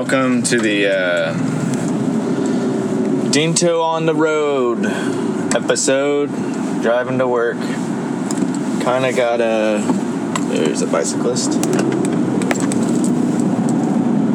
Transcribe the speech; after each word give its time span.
Welcome 0.00 0.44
to 0.44 0.60
the 0.60 0.86
uh, 0.86 1.34
Dinto 3.32 3.82
on 3.82 4.06
the 4.06 4.14
Road 4.14 4.86
episode. 5.56 6.28
Driving 6.82 7.18
to 7.18 7.26
work. 7.26 7.58
Kind 8.84 9.04
of 9.04 9.16
got 9.16 9.40
a. 9.40 9.82
There's 10.52 10.82
a 10.82 10.86
bicyclist. 10.86 11.54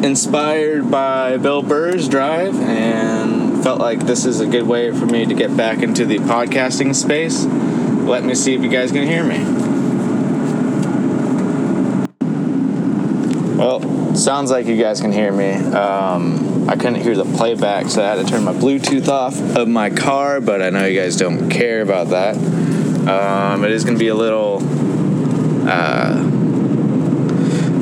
Inspired 0.04 0.90
by 0.90 1.38
Bill 1.38 1.62
Burr's 1.62 2.10
drive 2.10 2.54
and 2.60 3.62
felt 3.62 3.80
like 3.80 4.00
this 4.00 4.26
is 4.26 4.40
a 4.40 4.46
good 4.46 4.64
way 4.64 4.90
for 4.90 5.06
me 5.06 5.24
to 5.24 5.32
get 5.32 5.56
back 5.56 5.78
into 5.78 6.04
the 6.04 6.18
podcasting 6.18 6.94
space. 6.94 7.46
Let 7.46 8.22
me 8.22 8.34
see 8.34 8.52
if 8.54 8.62
you 8.62 8.68
guys 8.68 8.92
can 8.92 9.06
hear 9.06 9.24
me. 9.24 9.38
Well, 13.56 13.93
sounds 14.16 14.50
like 14.50 14.66
you 14.66 14.76
guys 14.76 15.00
can 15.00 15.12
hear 15.12 15.32
me. 15.32 15.52
Um, 15.52 16.68
I 16.68 16.76
couldn't 16.76 16.96
hear 16.96 17.16
the 17.16 17.24
playback, 17.24 17.88
so 17.88 18.02
I 18.02 18.14
had 18.14 18.24
to 18.24 18.30
turn 18.30 18.44
my 18.44 18.52
Bluetooth 18.52 19.08
off 19.08 19.38
of 19.56 19.68
my 19.68 19.90
car, 19.90 20.40
but 20.40 20.62
I 20.62 20.70
know 20.70 20.86
you 20.86 20.98
guys 20.98 21.16
don't 21.16 21.50
care 21.50 21.82
about 21.82 22.08
that. 22.08 22.36
Um, 23.08 23.64
it 23.64 23.70
is 23.70 23.84
going 23.84 23.96
to 23.96 23.98
be 23.98 24.08
a 24.08 24.14
little 24.14 24.60
uh, 25.68 26.22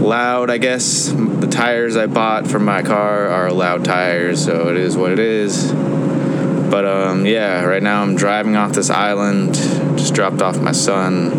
loud, 0.01 0.51
I 0.51 0.59
guess. 0.59 1.13
The 1.13 1.49
tires 1.51 1.97
I 1.97 2.07
bought 2.07 2.47
for 2.47 2.59
my 2.59 2.83
car 2.83 3.29
are 3.29 3.53
loud 3.53 3.85
tires, 3.85 4.45
so 4.45 4.69
it 4.69 4.77
is 4.77 4.97
what 4.97 5.13
it 5.13 5.19
is. 5.19 5.73
But 5.73 6.87
um, 6.87 7.27
yeah, 7.27 7.63
right 7.65 7.83
now 7.83 8.03
I'm 8.03 8.17
driving 8.17 8.57
off 8.57 8.73
this 8.73 8.91
island. 8.91 9.55
Just 9.99 10.15
dropped 10.15 10.41
off 10.41 10.59
my 10.59 10.73
son. 10.73 11.33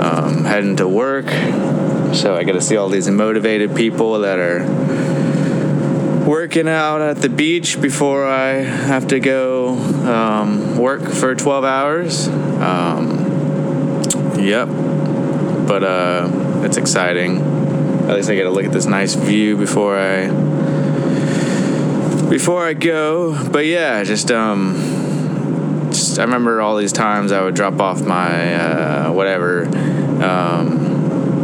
Um, 0.00 0.44
heading 0.44 0.76
to 0.76 0.88
work. 0.88 1.26
So 2.14 2.36
I 2.36 2.44
get 2.44 2.52
to 2.52 2.60
see 2.60 2.76
all 2.76 2.88
these 2.88 3.08
motivated 3.08 3.76
people 3.76 4.20
that 4.20 4.38
are 4.38 4.64
working 6.28 6.68
out 6.68 7.00
at 7.00 7.18
the 7.18 7.28
beach 7.28 7.80
before 7.80 8.26
I 8.26 8.48
have 8.54 9.08
to 9.08 9.18
go 9.20 9.78
um, 10.06 10.76
work 10.76 11.02
for 11.02 11.34
12 11.34 11.64
hours. 11.64 12.28
Um, 12.28 14.02
yep. 14.38 14.68
But 14.68 15.84
uh, 15.84 16.62
it's 16.64 16.76
exciting. 16.76 17.40
At 18.08 18.14
least 18.16 18.30
I 18.30 18.34
get 18.34 18.44
to 18.44 18.50
look 18.50 18.64
at 18.64 18.72
this 18.72 18.86
nice 18.86 19.14
view 19.14 19.56
before 19.56 19.98
I 19.98 20.28
before 22.28 22.64
I 22.64 22.74
go. 22.74 23.50
But 23.50 23.66
yeah, 23.66 24.02
just 24.04 24.30
um, 24.30 25.88
just 25.90 26.18
I 26.18 26.24
remember 26.24 26.60
all 26.60 26.76
these 26.76 26.92
times 26.92 27.32
I 27.32 27.42
would 27.42 27.54
drop 27.54 27.80
off 27.80 28.02
my 28.02 28.54
uh, 28.54 29.12
whatever. 29.12 29.66
Um, 30.22 30.87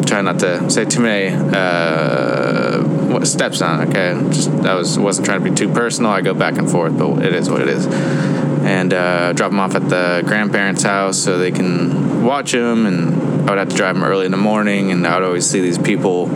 try 0.04 0.20
not 0.20 0.38
to 0.40 0.70
say 0.70 0.84
too 0.84 1.00
many 1.00 1.34
uh, 1.34 3.24
steps 3.24 3.62
on. 3.62 3.88
Okay, 3.88 4.14
just 4.30 4.50
I 4.50 4.74
was 4.74 4.98
wasn't 4.98 5.26
trying 5.26 5.42
to 5.42 5.50
be 5.50 5.54
too 5.54 5.72
personal. 5.72 6.10
I 6.10 6.20
go 6.20 6.34
back 6.34 6.58
and 6.58 6.70
forth, 6.70 6.96
but 6.98 7.22
it 7.22 7.34
is 7.34 7.50
what 7.50 7.60
it 7.62 7.68
is. 7.68 7.86
And 7.86 8.94
uh, 8.94 9.32
drop 9.34 9.50
them 9.50 9.60
off 9.60 9.74
at 9.74 9.88
the 9.88 10.22
grandparents' 10.26 10.82
house 10.82 11.18
so 11.18 11.38
they 11.38 11.52
can 11.52 12.24
watch 12.24 12.52
them. 12.52 12.86
And 12.86 13.14
I 13.42 13.50
would 13.50 13.58
have 13.58 13.68
to 13.68 13.76
drive 13.76 13.94
them 13.94 14.04
early 14.04 14.24
in 14.24 14.30
the 14.30 14.38
morning, 14.38 14.90
and 14.90 15.06
I 15.06 15.16
would 15.16 15.24
always 15.24 15.46
see 15.46 15.60
these 15.60 15.78
people 15.78 16.28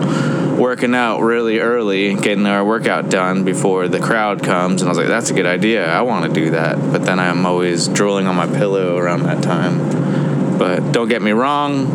working 0.59 0.95
out 0.95 1.21
really 1.21 1.61
early, 1.61 2.15
getting 2.15 2.43
their 2.43 2.65
workout 2.65 3.09
done 3.09 3.45
before 3.45 3.89
the 3.89 4.01
crowd 4.01 4.43
comes. 4.43 4.83
And 4.83 4.89
I 4.89 4.91
was 4.91 4.99
like, 4.99 5.07
that's 5.07 5.31
a 5.31 5.35
good 5.35 5.47
idea. 5.47 5.87
I 5.87 6.03
want 6.03 6.27
to 6.27 6.41
do 6.41 6.51
that. 6.51 6.77
But 6.93 7.05
then 7.07 7.19
I'm 7.21 7.47
always 7.47 7.89
drooling 7.89 8.27
on 8.27 8.35
my 8.35 8.47
pillow 8.47 8.97
around 8.97 9.23
that 9.23 9.43
time. 9.43 10.59
But 10.59 10.93
don't 10.93 11.09
get 11.09 11.23
me 11.23 11.31
wrong, 11.31 11.87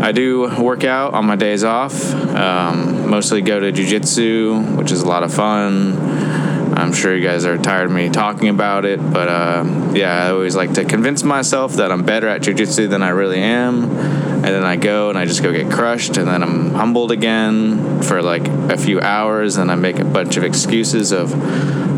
I 0.00 0.12
do 0.12 0.48
work 0.62 0.84
out 0.84 1.14
on 1.14 1.26
my 1.26 1.36
days 1.36 1.64
off. 1.64 2.14
Um, 2.14 3.10
mostly 3.10 3.42
go 3.42 3.58
to 3.58 3.72
jujitsu, 3.72 4.76
which 4.76 4.92
is 4.92 5.02
a 5.02 5.06
lot 5.06 5.22
of 5.22 5.34
fun. 5.34 5.96
I'm 6.78 6.92
sure 6.92 7.16
you 7.16 7.26
guys 7.26 7.44
are 7.44 7.58
tired 7.58 7.86
of 7.86 7.90
me 7.90 8.08
talking 8.08 8.48
about 8.48 8.84
it, 8.84 9.00
but 9.12 9.28
uh, 9.28 9.64
yeah, 9.94 10.26
I 10.26 10.30
always 10.30 10.54
like 10.54 10.74
to 10.74 10.84
convince 10.84 11.24
myself 11.24 11.74
that 11.74 11.90
I'm 11.90 12.04
better 12.04 12.28
at 12.28 12.42
jujitsu 12.42 12.88
than 12.88 13.02
I 13.02 13.08
really 13.08 13.40
am. 13.40 13.90
And 14.38 14.44
then 14.44 14.64
I 14.64 14.76
go 14.76 15.10
and 15.10 15.18
I 15.18 15.24
just 15.24 15.42
go 15.42 15.50
get 15.52 15.72
crushed, 15.72 16.16
and 16.16 16.28
then 16.28 16.44
I'm 16.44 16.70
humbled 16.74 17.10
again 17.10 18.02
for 18.02 18.22
like 18.22 18.46
a 18.46 18.76
few 18.76 19.00
hours, 19.00 19.56
and 19.56 19.72
I 19.72 19.74
make 19.74 19.98
a 19.98 20.04
bunch 20.04 20.36
of 20.36 20.44
excuses 20.44 21.10
of 21.10 21.34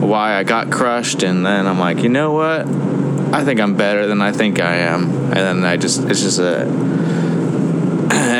why 0.02 0.36
I 0.36 0.44
got 0.44 0.70
crushed, 0.70 1.22
and 1.22 1.44
then 1.44 1.66
I'm 1.66 1.78
like, 1.78 1.98
you 1.98 2.08
know 2.08 2.32
what? 2.32 2.66
I 3.32 3.44
think 3.44 3.60
I'm 3.60 3.76
better 3.76 4.06
than 4.06 4.22
I 4.22 4.32
think 4.32 4.58
I 4.58 4.76
am, 4.76 5.10
and 5.10 5.36
then 5.36 5.64
I 5.64 5.76
just 5.76 6.02
it's 6.04 6.22
just 6.22 6.38
a 6.38 6.64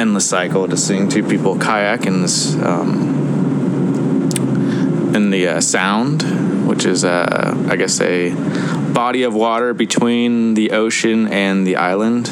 endless 0.01 0.27
cycle 0.27 0.67
just 0.67 0.87
seeing 0.89 1.11
two 1.11 1.23
people 1.23 1.59
kayak 1.59 2.07
in 2.07 2.23
this 2.23 2.57
um, 2.57 3.21
in 5.15 5.29
the 5.31 5.47
uh, 5.47 5.61
sound, 5.61 6.23
which 6.67 6.87
is 6.87 7.05
uh, 7.05 7.67
I 7.69 7.77
guess 7.77 8.01
a 8.01 8.35
body 8.93 9.25
of 9.25 9.35
water 9.35 9.75
between 9.75 10.55
the 10.55 10.71
ocean 10.71 11.29
and 11.29 11.67
the 11.67 11.77
island. 11.77 12.27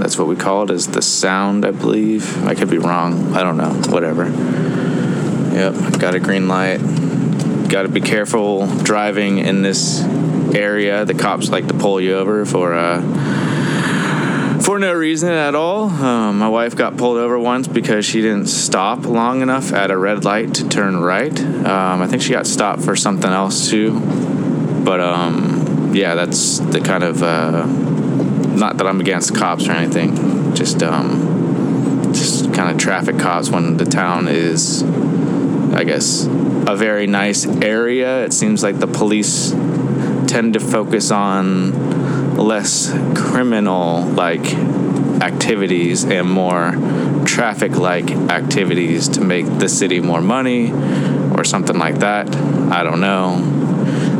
That's 0.00 0.18
what 0.18 0.26
we 0.26 0.34
call 0.34 0.64
it, 0.64 0.70
is 0.70 0.88
the 0.88 1.02
sound, 1.02 1.64
I 1.64 1.70
believe. 1.70 2.44
I 2.44 2.54
could 2.54 2.70
be 2.70 2.78
wrong. 2.78 3.34
I 3.34 3.42
don't 3.44 3.56
know. 3.56 3.72
Whatever. 3.92 4.24
Yep, 5.54 6.00
got 6.00 6.14
a 6.16 6.20
green 6.20 6.48
light. 6.48 6.78
Got 7.68 7.82
to 7.82 7.88
be 7.88 8.00
careful 8.00 8.66
driving 8.78 9.38
in 9.38 9.62
this 9.62 10.02
area. 10.54 11.04
The 11.04 11.14
cops 11.14 11.50
like 11.50 11.68
to 11.68 11.74
pull 11.74 12.00
you 12.00 12.16
over 12.16 12.44
for 12.46 12.74
uh, 12.74 13.00
for 14.62 14.78
no 14.78 14.92
reason 14.92 15.30
at 15.30 15.54
all. 15.54 15.90
Um, 15.90 16.38
my 16.38 16.48
wife 16.48 16.76
got 16.76 16.96
pulled 16.96 17.18
over 17.18 17.38
once 17.38 17.66
because 17.66 18.04
she 18.04 18.20
didn't 18.22 18.46
stop 18.46 19.04
long 19.04 19.42
enough 19.42 19.72
at 19.72 19.90
a 19.90 19.96
red 19.96 20.24
light 20.24 20.54
to 20.54 20.68
turn 20.68 20.96
right. 20.96 21.38
Um, 21.40 22.02
I 22.02 22.06
think 22.06 22.22
she 22.22 22.32
got 22.32 22.46
stopped 22.46 22.82
for 22.82 22.94
something 22.94 23.30
else 23.30 23.68
too. 23.68 24.00
But 24.84 25.00
um, 25.00 25.92
yeah, 25.94 26.14
that's 26.14 26.58
the 26.60 26.80
kind 26.80 27.02
of 27.02 27.22
uh, 27.22 27.66
not 27.66 28.76
that 28.78 28.86
I'm 28.86 29.00
against 29.00 29.34
cops 29.34 29.68
or 29.68 29.72
anything. 29.72 30.54
Just 30.54 30.82
um, 30.82 32.12
just 32.12 32.52
kind 32.54 32.70
of 32.70 32.78
traffic 32.78 33.18
cops 33.18 33.50
when 33.50 33.76
the 33.76 33.84
town 33.84 34.28
is, 34.28 34.82
I 35.74 35.84
guess, 35.84 36.26
a 36.26 36.76
very 36.76 37.06
nice 37.06 37.46
area. 37.46 38.24
It 38.24 38.32
seems 38.32 38.62
like 38.62 38.78
the 38.78 38.86
police 38.86 39.50
tend 40.32 40.54
to 40.54 40.60
focus 40.60 41.10
on 41.10 41.91
less 42.34 42.92
criminal 43.14 44.02
like 44.02 44.54
activities 45.22 46.04
and 46.04 46.28
more 46.28 46.72
traffic 47.24 47.76
like 47.76 48.10
activities 48.10 49.08
to 49.08 49.20
make 49.20 49.46
the 49.58 49.68
city 49.68 50.00
more 50.00 50.20
money 50.20 50.72
or 51.36 51.44
something 51.44 51.78
like 51.78 52.00
that. 52.00 52.34
I 52.70 52.82
don't 52.82 53.00
know. 53.00 53.60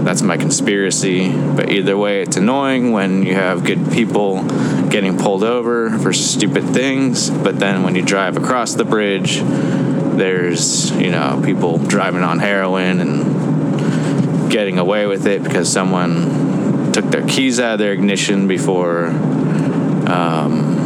That's 0.05 0.23
my 0.23 0.37
conspiracy. 0.37 1.33
But 1.33 1.71
either 1.71 1.97
way, 1.97 2.23
it's 2.23 2.37
annoying 2.37 2.93
when 2.93 3.23
you 3.23 3.35
have 3.35 3.65
good 3.65 3.93
people 3.93 4.43
getting 4.89 5.17
pulled 5.17 5.45
over 5.45 5.97
for 5.99 6.13
stupid 6.13 6.65
things. 6.71 7.31
But 7.31 7.59
then 7.59 7.83
when 7.83 7.95
you 7.95 8.03
drive 8.03 8.37
across 8.37 8.75
the 8.75 8.85
bridge, 8.85 9.41
there's, 9.41 10.91
you 10.93 11.11
know, 11.11 11.41
people 11.45 11.79
driving 11.79 12.23
on 12.23 12.39
heroin 12.39 13.01
and 13.01 14.51
getting 14.51 14.79
away 14.79 15.07
with 15.07 15.27
it 15.27 15.43
because 15.43 15.73
someone 15.73 16.52
took 16.93 17.07
their 17.07 17.27
keys 17.27 17.59
out 17.59 17.75
of 17.75 17.79
their 17.79 17.93
ignition 17.93 18.49
before 18.49 19.07
um, 19.07 20.83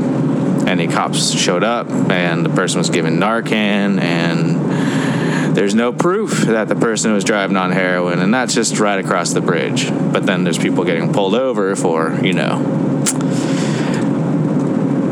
any 0.66 0.86
cops 0.86 1.32
showed 1.32 1.64
up 1.64 1.88
and 2.10 2.44
the 2.44 2.50
person 2.50 2.78
was 2.78 2.90
given 2.90 3.18
Narcan 3.18 4.00
and 4.00 5.56
there's 5.56 5.74
no 5.74 5.92
proof 5.92 6.42
that 6.42 6.68
the 6.68 6.74
person 6.74 7.12
was 7.12 7.24
driving 7.24 7.56
on 7.56 7.72
heroin 7.72 8.18
and 8.18 8.32
that's 8.32 8.54
just 8.54 8.78
right 8.78 9.02
across 9.02 9.32
the 9.32 9.40
bridge. 9.40 9.90
But 9.90 10.26
then 10.26 10.44
there's 10.44 10.58
people 10.58 10.84
getting 10.84 11.12
pulled 11.12 11.34
over 11.34 11.74
for, 11.76 12.18
you 12.22 12.32
know, 12.32 12.58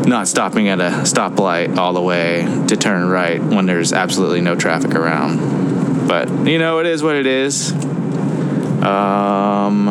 not 0.06 0.28
stopping 0.28 0.69
at 0.69 0.81
a 0.81 0.91
stoplight 1.04 1.77
all 1.77 1.94
the 1.94 2.03
way 2.03 2.43
to 2.69 2.77
turn 2.77 3.09
right 3.09 3.43
when 3.43 3.66
there's 3.66 3.93
absolutely 3.93 4.43
no 4.43 4.54
traffic 4.54 4.94
around. 4.94 6.06
But, 6.06 6.28
you 6.47 6.59
know, 6.59 6.81
it 6.81 6.87
is 6.87 7.03
what 7.03 7.16
it 7.16 7.27
is. 7.27 7.72
Um, 8.83 9.86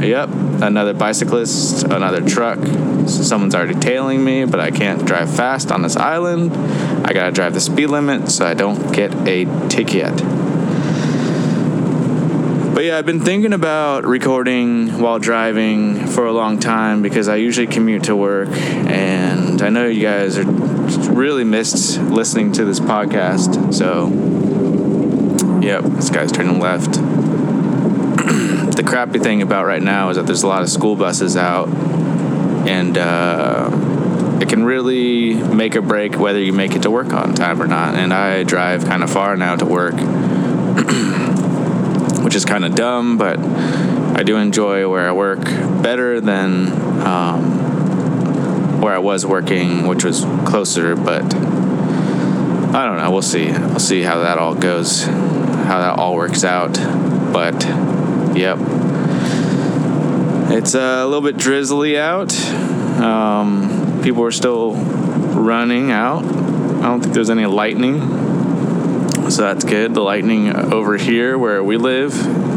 yep, 0.00 0.28
another 0.62 0.94
bicyclist, 0.94 1.84
another 1.84 2.20
truck. 2.20 2.58
So 2.58 3.22
someone's 3.22 3.54
already 3.54 3.74
tailing 3.74 4.24
me, 4.24 4.44
but 4.44 4.60
I 4.60 4.70
can't 4.70 5.04
drive 5.04 5.34
fast 5.34 5.72
on 5.72 5.82
this 5.82 5.96
island. 5.96 6.52
I 7.06 7.12
gotta 7.12 7.32
drive 7.32 7.54
the 7.54 7.60
speed 7.60 7.86
limit 7.86 8.30
so 8.30 8.46
I 8.46 8.54
don't 8.54 8.92
get 8.92 9.14
a 9.26 9.44
ticket. 9.68 10.14
But 12.74 12.84
yeah, 12.84 12.96
I've 12.96 13.06
been 13.06 13.20
thinking 13.20 13.52
about 13.52 14.04
recording 14.04 15.00
while 15.00 15.18
driving 15.18 16.06
for 16.06 16.26
a 16.26 16.32
long 16.32 16.60
time 16.60 17.02
because 17.02 17.26
I 17.26 17.34
usually 17.36 17.66
commute 17.66 18.04
to 18.04 18.14
work, 18.14 18.50
and 18.50 19.60
I 19.60 19.68
know 19.68 19.86
you 19.86 20.00
guys 20.00 20.38
are 20.38 20.44
really 20.44 21.42
missed 21.42 21.98
listening 22.00 22.52
to 22.52 22.64
this 22.64 22.78
podcast. 22.78 23.74
So, 23.74 24.10
yep, 25.60 25.82
this 25.84 26.10
guy's 26.10 26.30
turning 26.30 26.60
left. 26.60 27.07
The 28.78 28.84
crappy 28.84 29.18
thing 29.18 29.42
about 29.42 29.66
right 29.66 29.82
now 29.82 30.08
is 30.08 30.16
that 30.16 30.26
there's 30.26 30.44
a 30.44 30.46
lot 30.46 30.62
of 30.62 30.68
school 30.68 30.94
buses 30.94 31.36
out, 31.36 31.68
and 32.68 32.96
uh, 32.96 33.68
it 34.40 34.48
can 34.48 34.64
really 34.64 35.34
make 35.34 35.74
or 35.74 35.82
break 35.82 36.16
whether 36.16 36.38
you 36.38 36.52
make 36.52 36.76
it 36.76 36.82
to 36.82 36.90
work 36.90 37.12
on 37.12 37.34
time 37.34 37.60
or 37.60 37.66
not. 37.66 37.96
And 37.96 38.14
I 38.14 38.44
drive 38.44 38.84
kind 38.84 39.02
of 39.02 39.10
far 39.10 39.36
now 39.36 39.56
to 39.56 39.66
work. 39.66 39.94
which 42.22 42.36
is 42.36 42.44
kind 42.44 42.64
of 42.64 42.76
dumb, 42.76 43.18
but 43.18 43.40
I 43.40 44.22
do 44.22 44.36
enjoy 44.36 44.88
where 44.88 45.08
I 45.08 45.12
work 45.12 45.42
better 45.82 46.20
than 46.20 46.70
um, 47.04 48.80
where 48.80 48.94
I 48.94 48.98
was 48.98 49.26
working, 49.26 49.88
which 49.88 50.04
was 50.04 50.24
closer. 50.46 50.94
But 50.94 51.24
I 51.34 52.84
don't 52.84 52.98
know. 52.98 53.10
We'll 53.10 53.22
see. 53.22 53.50
We'll 53.50 53.80
see 53.80 54.02
how 54.02 54.20
that 54.20 54.38
all 54.38 54.54
goes, 54.54 55.02
how 55.02 55.80
that 55.80 55.98
all 55.98 56.14
works 56.14 56.44
out. 56.44 56.74
But 57.32 57.64
yep, 58.34 58.58
it's 60.50 60.74
a 60.74 61.04
little 61.04 61.20
bit 61.20 61.36
drizzly 61.36 61.98
out. 61.98 62.34
Um, 63.00 64.00
people 64.02 64.24
are 64.24 64.30
still 64.30 64.74
running 64.74 65.90
out. 65.90 66.24
I 66.24 66.82
don't 66.82 67.00
think 67.00 67.14
there's 67.14 67.30
any 67.30 67.46
lightning, 67.46 68.00
so 69.30 69.42
that's 69.42 69.64
good. 69.64 69.94
The 69.94 70.00
lightning 70.00 70.54
over 70.54 70.96
here 70.96 71.36
where 71.38 71.62
we 71.62 71.76
live, 71.76 72.12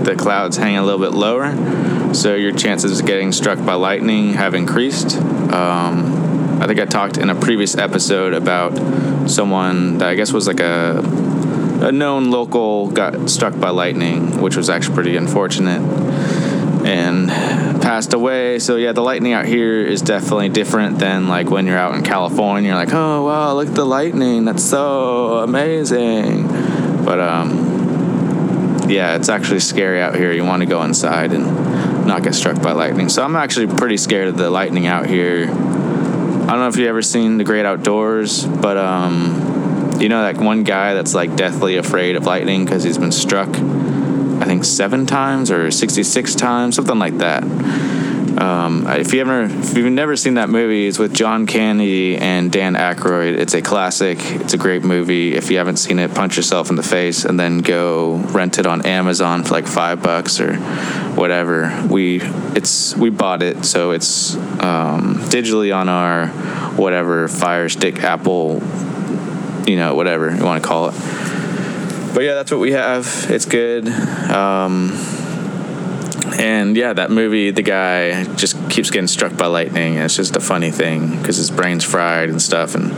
the 0.06 0.15
clouds 0.15 0.57
hang 0.57 0.77
a 0.77 0.83
little 0.83 1.00
bit 1.00 1.13
lower, 1.13 2.13
so 2.13 2.35
your 2.35 2.53
chances 2.53 3.00
of 3.00 3.06
getting 3.06 3.31
struck 3.31 3.63
by 3.65 3.74
lightning 3.74 4.33
have 4.33 4.53
increased. 4.53 5.17
Um, 5.17 6.59
I 6.62 6.67
think 6.67 6.79
I 6.79 6.85
talked 6.85 7.17
in 7.17 7.29
a 7.29 7.35
previous 7.35 7.75
episode 7.75 8.33
about 8.33 9.29
someone 9.29 9.97
that 9.97 10.09
I 10.09 10.15
guess 10.15 10.31
was 10.31 10.47
like 10.47 10.59
a 10.59 11.01
a 11.81 11.92
known 11.92 12.31
local 12.31 12.92
got 12.92 13.30
struck 13.30 13.60
by 13.60 13.69
lightning, 13.69 14.39
which 14.42 14.56
was 14.56 14.69
actually 14.69 14.95
pretty 14.95 15.18
unfortunate 15.18 15.81
and 16.86 17.30
passed 17.81 18.13
away. 18.13 18.60
So 18.60 18.75
yeah, 18.75 18.92
the 18.92 19.01
lightning 19.01 19.33
out 19.33 19.45
here 19.45 19.81
is 19.81 20.01
definitely 20.01 20.50
different 20.50 21.00
than 21.00 21.28
like 21.28 21.50
when 21.50 21.68
you're 21.68 21.78
out 21.78 21.95
in 21.95 22.04
California. 22.04 22.69
You're 22.69 22.78
like, 22.78 22.94
oh 22.94 23.25
wow, 23.25 23.54
look 23.54 23.68
at 23.68 23.75
the 23.75 23.86
lightning. 23.86 24.45
That's 24.45 24.63
so 24.63 25.39
amazing. 25.39 26.48
But 27.04 27.19
um, 27.19 28.88
yeah, 28.88 29.16
it's 29.16 29.30
actually 29.30 29.60
scary 29.60 30.01
out 30.01 30.16
here. 30.16 30.31
You 30.31 30.44
want 30.44 30.62
to 30.62 30.68
go 30.68 30.84
inside 30.84 31.34
and 31.34 31.45
not 32.06 32.24
get 32.24 32.36
struck 32.36 32.62
by 32.62 32.72
lightning. 32.72 33.10
So 33.10 33.24
I'm 33.24 33.36
actually 33.36 33.68
pretty 33.68 33.98
scared 33.98 34.27
of 34.27 34.38
the 34.38 34.50
lightning 34.50 34.88
out 34.88 35.07
here. 35.07 35.48
I 35.50 36.56
don't 36.56 36.60
know 36.60 36.68
if 36.68 36.77
you've 36.77 36.88
ever 36.88 37.01
seen 37.01 37.38
The 37.38 37.44
Great 37.44 37.66
Outdoors, 37.66 38.45
but 38.45 38.77
um, 38.77 39.61
you 40.01 40.09
know 40.09 40.21
that 40.21 40.38
one 40.38 40.63
guy 40.63 40.94
that's 40.94 41.13
like 41.13 41.36
deathly 41.36 41.77
afraid 41.77 42.15
of 42.15 42.25
lightning 42.25 42.65
because 42.65 42.83
he's 42.83 42.98
been 42.98 43.12
struck 43.12 43.50
I 44.42 44.45
think 44.45 44.65
seven 44.65 45.06
times 45.06 45.51
or 45.51 45.69
66 45.69 46.33
times, 46.33 46.75
something 46.75 46.98
like 46.98 47.19
that. 47.19 47.44
Um, 48.42 48.88
if 48.88 49.13
you 49.13 49.21
ever, 49.21 49.44
if 49.44 49.77
you've 49.77 49.92
never 49.92 50.15
seen 50.15 50.33
that 50.33 50.50
movie, 50.50 50.88
it's 50.88 50.98
with 50.98 51.13
John 51.13 51.45
Candy 51.45 52.18
and 52.18 52.51
Dan 52.51 52.74
Aykroyd. 52.74 53.38
It's 53.38 53.53
a 53.53 53.62
classic. 53.62 54.18
It's 54.19 54.53
a 54.56 54.57
great 54.57 54.83
movie. 54.83 55.36
If 55.36 55.51
you 55.51 55.57
haven't 55.59 55.77
seen 55.77 56.00
it, 56.00 56.15
punch 56.15 56.38
yourself 56.38 56.71
in 56.71 56.75
the 56.75 56.81
face 56.81 57.24
and 57.24 57.39
then 57.39 57.59
go 57.59 58.15
rent 58.15 58.57
it 58.57 58.65
on 58.65 58.83
Amazon 58.83 59.44
for 59.44 59.53
like 59.53 59.68
five 59.68 60.01
bucks 60.01 60.39
or 60.39 60.56
whatever. 61.13 61.86
We 61.88 62.21
it's 62.56 62.95
we 62.95 63.12
bought 63.12 63.44
it, 63.44 63.63
so 63.63 63.92
it's 63.92 64.36
um, 64.36 65.18
digitally 65.30 65.75
on 65.75 65.88
our 65.88 66.27
whatever 66.77 67.27
Fire 67.27 67.69
Stick, 67.69 68.00
Apple, 68.00 68.59
you 69.68 69.75
know, 69.75 69.96
whatever 69.96 70.36
you 70.36 70.44
want 70.44 70.62
to 70.62 70.68
call 70.68 70.90
it 70.90 70.96
but 72.13 72.24
yeah, 72.24 72.34
that's 72.36 72.52
what 72.52 72.60
we 72.60 72.72
have. 72.74 73.28
It's 73.30 73.46
good. 73.46 73.88
Um, 73.88 74.92
and 76.40 76.75
yeah, 76.75 76.94
that 76.94 77.12
movie, 77.12 77.52
the 77.52 77.62
guy 77.62 78.24
just 78.36 78.69
keeps 78.69 78.90
getting 78.90 79.08
struck 79.08 79.36
by 79.36 79.48
lightning. 79.48 79.96
It's 79.96 80.16
just 80.16 80.36
a 80.36 80.40
funny 80.40 80.72
thing 80.72 81.18
because 81.18 81.38
his 81.38 81.52
brain's 81.52 81.84
fried 81.84 82.30
and 82.30 82.42
stuff, 82.42 82.75
and 82.75 82.92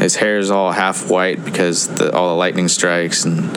his 0.00 0.16
hair's 0.16 0.50
all 0.50 0.72
half 0.72 1.10
white 1.10 1.44
because 1.44 1.88
the, 1.88 2.12
all 2.12 2.28
the 2.28 2.34
lightning 2.34 2.68
strikes, 2.68 3.24
and 3.24 3.56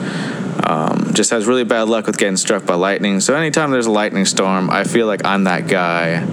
um, 0.66 1.12
just 1.14 1.30
has 1.30 1.46
really 1.46 1.64
bad 1.64 1.88
luck 1.88 2.06
with 2.06 2.18
getting 2.18 2.36
struck 2.36 2.66
by 2.66 2.74
lightning. 2.74 3.20
So 3.20 3.34
anytime 3.34 3.70
there's 3.70 3.86
a 3.86 3.92
lightning 3.92 4.24
storm, 4.24 4.70
I 4.70 4.84
feel 4.84 5.06
like 5.06 5.24
I'm 5.24 5.44
that 5.44 5.68
guy, 5.68 6.24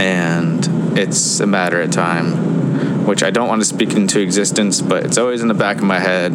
and 0.00 0.98
it's 0.98 1.40
a 1.40 1.46
matter 1.46 1.80
of 1.80 1.90
time, 1.90 2.51
which 3.04 3.22
I 3.22 3.30
don't 3.30 3.48
want 3.48 3.60
to 3.60 3.66
speak 3.66 3.94
into 3.94 4.20
existence, 4.20 4.80
but 4.80 5.04
it's 5.04 5.18
always 5.18 5.42
in 5.42 5.48
the 5.48 5.54
back 5.54 5.78
of 5.78 5.84
my 5.84 5.98
head 5.98 6.32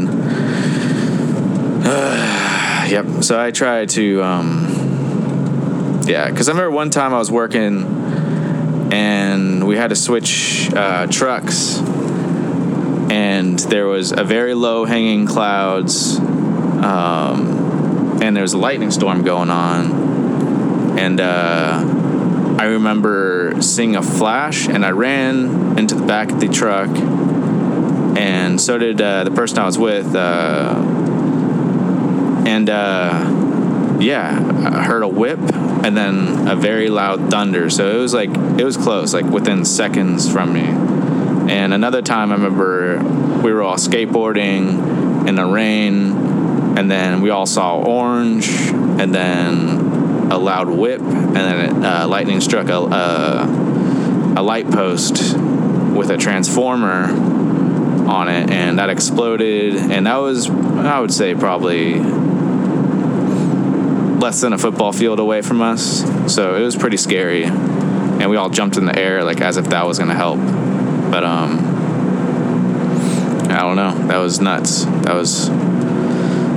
yep. 1.87 3.23
So 3.23 3.39
I 3.39 3.51
try 3.51 3.85
to, 3.85 4.21
um, 4.21 6.01
yeah, 6.05 6.29
because 6.29 6.49
I 6.49 6.51
remember 6.51 6.71
one 6.71 6.89
time 6.89 7.13
I 7.13 7.17
was 7.17 7.31
working 7.31 7.85
and 8.91 9.65
we 9.65 9.77
had 9.77 9.91
to 9.91 9.95
switch 9.95 10.69
uh, 10.73 11.07
trucks, 11.07 11.79
and 13.09 13.57
there 13.59 13.87
was 13.87 14.11
a 14.11 14.25
very 14.25 14.53
low 14.53 14.83
hanging 14.83 15.27
clouds, 15.27 16.19
um, 16.19 18.19
and 18.21 18.35
there 18.35 18.43
was 18.43 18.53
a 18.53 18.57
lightning 18.57 18.91
storm 18.91 19.23
going 19.23 19.49
on, 19.49 20.99
and 20.99 21.21
uh, 21.21 21.96
remember 22.67 23.61
seeing 23.61 23.95
a 23.95 24.01
flash, 24.01 24.67
and 24.67 24.85
I 24.85 24.91
ran 24.91 25.77
into 25.77 25.95
the 25.95 26.05
back 26.05 26.31
of 26.31 26.39
the 26.39 26.47
truck, 26.47 26.89
and 28.17 28.59
so 28.59 28.77
did 28.77 29.01
uh, 29.01 29.23
the 29.23 29.31
person 29.31 29.59
I 29.59 29.65
was 29.65 29.77
with. 29.77 30.15
Uh, 30.15 30.75
and 32.47 32.69
uh, 32.69 33.97
yeah, 33.99 34.71
I 34.73 34.83
heard 34.83 35.03
a 35.03 35.07
whip 35.07 35.39
and 35.39 35.95
then 35.95 36.47
a 36.47 36.55
very 36.55 36.89
loud 36.89 37.29
thunder. 37.29 37.69
So 37.69 37.95
it 37.95 37.99
was 37.99 38.13
like 38.13 38.29
it 38.29 38.63
was 38.63 38.77
close, 38.77 39.13
like 39.13 39.25
within 39.25 39.65
seconds 39.65 40.31
from 40.31 40.53
me. 40.53 40.65
And 41.51 41.73
another 41.73 42.01
time, 42.01 42.31
I 42.31 42.35
remember 42.35 43.01
we 43.41 43.53
were 43.53 43.63
all 43.63 43.77
skateboarding 43.77 45.27
in 45.27 45.35
the 45.35 45.45
rain, 45.45 46.11
and 46.77 46.91
then 46.91 47.21
we 47.21 47.29
all 47.29 47.45
saw 47.45 47.77
orange, 47.77 48.49
and 48.49 49.13
then 49.13 49.76
a 50.31 50.37
loud 50.37 50.69
whip, 50.69 51.01
and 51.01 51.35
then 51.35 51.85
uh, 51.85 52.07
lightning 52.07 52.41
struck 52.41 52.69
a, 52.69 52.77
a, 52.77 54.33
a 54.37 54.41
light 54.41 54.69
post 54.69 55.37
with 55.37 56.09
a 56.09 56.17
transformer 56.17 57.05
on 58.09 58.27
it, 58.29 58.49
and 58.49 58.79
that 58.79 58.89
exploded. 58.89 59.75
And 59.75 60.05
that 60.07 60.17
was, 60.17 60.49
I 60.49 60.99
would 60.99 61.13
say, 61.13 61.35
probably 61.35 61.99
less 64.17 64.41
than 64.41 64.53
a 64.53 64.57
football 64.57 64.91
field 64.91 65.19
away 65.19 65.41
from 65.41 65.61
us. 65.61 66.03
So 66.33 66.55
it 66.55 66.61
was 66.61 66.75
pretty 66.75 66.97
scary. 66.97 67.43
And 67.43 68.29
we 68.29 68.35
all 68.35 68.49
jumped 68.49 68.77
in 68.77 68.85
the 68.85 68.97
air 68.97 69.23
like 69.23 69.41
as 69.41 69.57
if 69.57 69.69
that 69.69 69.85
was 69.85 69.99
going 69.99 70.09
to 70.09 70.15
help. 70.15 70.39
But 71.11 71.23
um 71.23 71.59
I 73.49 73.61
don't 73.61 73.75
know. 73.75 74.07
That 74.07 74.17
was 74.17 74.41
nuts. 74.41 74.85
That 74.85 75.13
was 75.13 75.49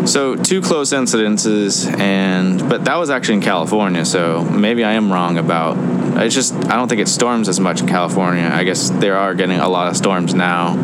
so 0.06 0.37
two 0.37 0.61
close 0.61 0.93
incidences 0.93 1.87
and 1.99 2.69
but 2.69 2.85
that 2.85 2.97
was 2.97 3.11
actually 3.11 3.35
in 3.35 3.43
California, 3.43 4.05
so 4.05 4.44
maybe 4.44 4.84
I 4.84 4.93
am 4.93 5.13
wrong 5.13 5.39
about 5.39 5.77
it's 6.22 6.34
just 6.34 6.55
I 6.55 6.77
don't 6.77 6.89
think 6.89 7.01
it 7.01 7.08
storms 7.08 7.48
as 7.48 7.60
much 7.60 7.81
in 7.81 7.86
California. 7.86 8.48
I 8.53 8.65
guess 8.65 8.91
there 8.91 9.17
are 9.17 9.34
getting 9.34 9.58
a 9.58 9.69
lot 9.69 9.89
of 9.89 9.96
storms 9.96 10.34
now. 10.34 10.77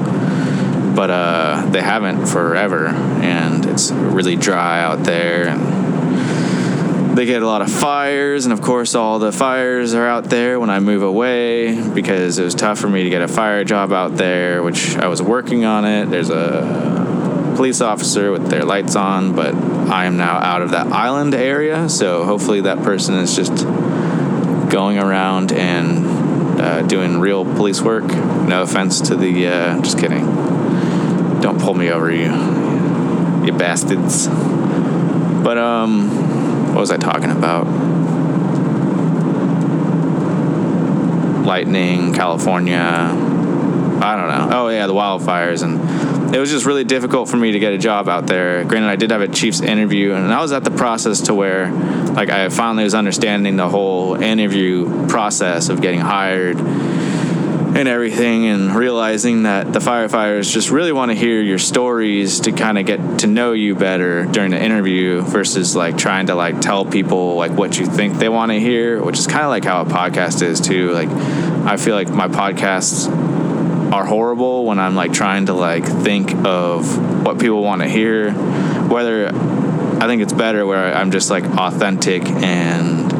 But 0.96 1.10
uh, 1.10 1.68
they 1.72 1.82
haven't 1.82 2.24
forever, 2.24 2.86
and 2.86 3.66
it's 3.66 3.90
really 3.90 4.34
dry 4.34 4.80
out 4.80 5.04
there, 5.04 5.48
and 5.48 7.18
they 7.18 7.26
get 7.26 7.42
a 7.42 7.46
lot 7.46 7.60
of 7.60 7.70
fires, 7.70 8.46
and 8.46 8.52
of 8.54 8.62
course, 8.62 8.94
all 8.94 9.18
the 9.18 9.30
fires 9.30 9.92
are 9.92 10.06
out 10.06 10.24
there 10.24 10.58
when 10.58 10.70
I 10.70 10.80
move 10.80 11.02
away 11.02 11.78
because 11.90 12.38
it 12.38 12.44
was 12.44 12.54
tough 12.54 12.78
for 12.78 12.88
me 12.88 13.04
to 13.04 13.10
get 13.10 13.20
a 13.20 13.28
fire 13.28 13.62
job 13.62 13.92
out 13.92 14.16
there, 14.16 14.62
which 14.62 14.96
I 14.96 15.08
was 15.08 15.20
working 15.20 15.66
on 15.66 15.84
it. 15.84 16.06
There's 16.06 16.30
a 16.30 16.95
police 17.56 17.80
officer 17.80 18.30
with 18.30 18.48
their 18.48 18.64
lights 18.64 18.94
on, 18.94 19.34
but 19.34 19.54
I 19.54 20.04
am 20.04 20.16
now 20.16 20.36
out 20.36 20.62
of 20.62 20.70
that 20.72 20.88
island 20.88 21.34
area, 21.34 21.88
so 21.88 22.24
hopefully, 22.24 22.60
that 22.62 22.82
person 22.82 23.14
is 23.14 23.34
just 23.34 23.64
going 24.70 24.98
around 24.98 25.52
and 25.52 26.60
uh, 26.60 26.82
doing 26.82 27.18
real 27.18 27.44
police 27.44 27.80
work. 27.80 28.04
No 28.04 28.62
offense 28.62 29.00
to 29.02 29.16
the, 29.16 29.46
uh, 29.48 29.80
just 29.80 29.98
kidding. 29.98 30.24
Don't 31.40 31.60
pull 31.60 31.74
me 31.74 31.90
over, 31.90 32.10
you, 32.10 32.30
you 33.44 33.52
bastards. 33.52 34.28
But, 34.28 35.58
um, 35.58 36.74
what 36.74 36.80
was 36.80 36.90
I 36.90 36.98
talking 36.98 37.30
about? 37.30 37.66
Lightning, 41.46 42.12
California. 42.12 42.76
I 42.78 44.16
don't 44.16 44.28
know. 44.28 44.48
Oh 44.52 44.68
yeah, 44.68 44.86
the 44.86 44.92
wildfires, 44.92 45.62
and 45.62 45.80
it 46.32 46.38
was 46.38 46.50
just 46.50 46.66
really 46.66 46.84
difficult 46.84 47.28
for 47.28 47.36
me 47.36 47.52
to 47.52 47.58
get 47.58 47.72
a 47.72 47.78
job 47.78 48.08
out 48.08 48.26
there. 48.26 48.64
Granted, 48.64 48.88
I 48.88 48.96
did 48.96 49.10
have 49.10 49.20
a 49.20 49.28
Chiefs 49.28 49.60
interview, 49.60 50.12
and 50.12 50.32
I 50.32 50.40
was 50.40 50.52
at 50.52 50.64
the 50.64 50.70
process 50.70 51.22
to 51.22 51.34
where, 51.34 51.70
like, 51.70 52.30
I 52.30 52.48
finally 52.48 52.84
was 52.84 52.94
understanding 52.94 53.56
the 53.56 53.68
whole 53.68 54.14
interview 54.14 55.06
process 55.08 55.68
of 55.68 55.80
getting 55.80 56.00
hired 56.00 56.58
and 57.76 57.88
everything 57.88 58.46
and 58.46 58.74
realizing 58.74 59.42
that 59.42 59.70
the 59.70 59.80
firefighters 59.80 60.50
just 60.50 60.70
really 60.70 60.92
want 60.92 61.10
to 61.10 61.14
hear 61.14 61.42
your 61.42 61.58
stories 61.58 62.40
to 62.40 62.52
kind 62.52 62.78
of 62.78 62.86
get 62.86 63.18
to 63.18 63.26
know 63.26 63.52
you 63.52 63.74
better 63.74 64.24
during 64.24 64.50
the 64.50 64.62
interview 64.62 65.20
versus 65.20 65.76
like 65.76 65.98
trying 65.98 66.28
to 66.28 66.34
like 66.34 66.58
tell 66.62 66.86
people 66.86 67.34
like 67.34 67.52
what 67.52 67.78
you 67.78 67.84
think 67.84 68.14
they 68.14 68.30
want 68.30 68.50
to 68.50 68.58
hear 68.58 69.02
which 69.04 69.18
is 69.18 69.26
kind 69.26 69.44
of 69.44 69.50
like 69.50 69.64
how 69.64 69.82
a 69.82 69.84
podcast 69.84 70.40
is 70.40 70.58
too 70.58 70.90
like 70.92 71.10
i 71.66 71.76
feel 71.76 71.94
like 71.94 72.08
my 72.08 72.28
podcasts 72.28 73.08
are 73.96 74.06
horrible 74.06 74.64
when 74.64 74.78
i'm 74.78 74.94
like 74.94 75.12
trying 75.12 75.46
to 75.46 75.52
like 75.52 75.84
think 75.84 76.32
of 76.44 77.24
what 77.24 77.38
people 77.38 77.62
want 77.62 77.82
to 77.82 77.88
hear 77.88 78.32
whether 78.88 79.30
I 80.00 80.06
think 80.06 80.22
it's 80.22 80.32
better 80.32 80.66
where 80.66 80.94
I'm 80.94 81.10
just 81.10 81.30
like 81.30 81.44
authentic 81.44 82.24
and 82.26 83.10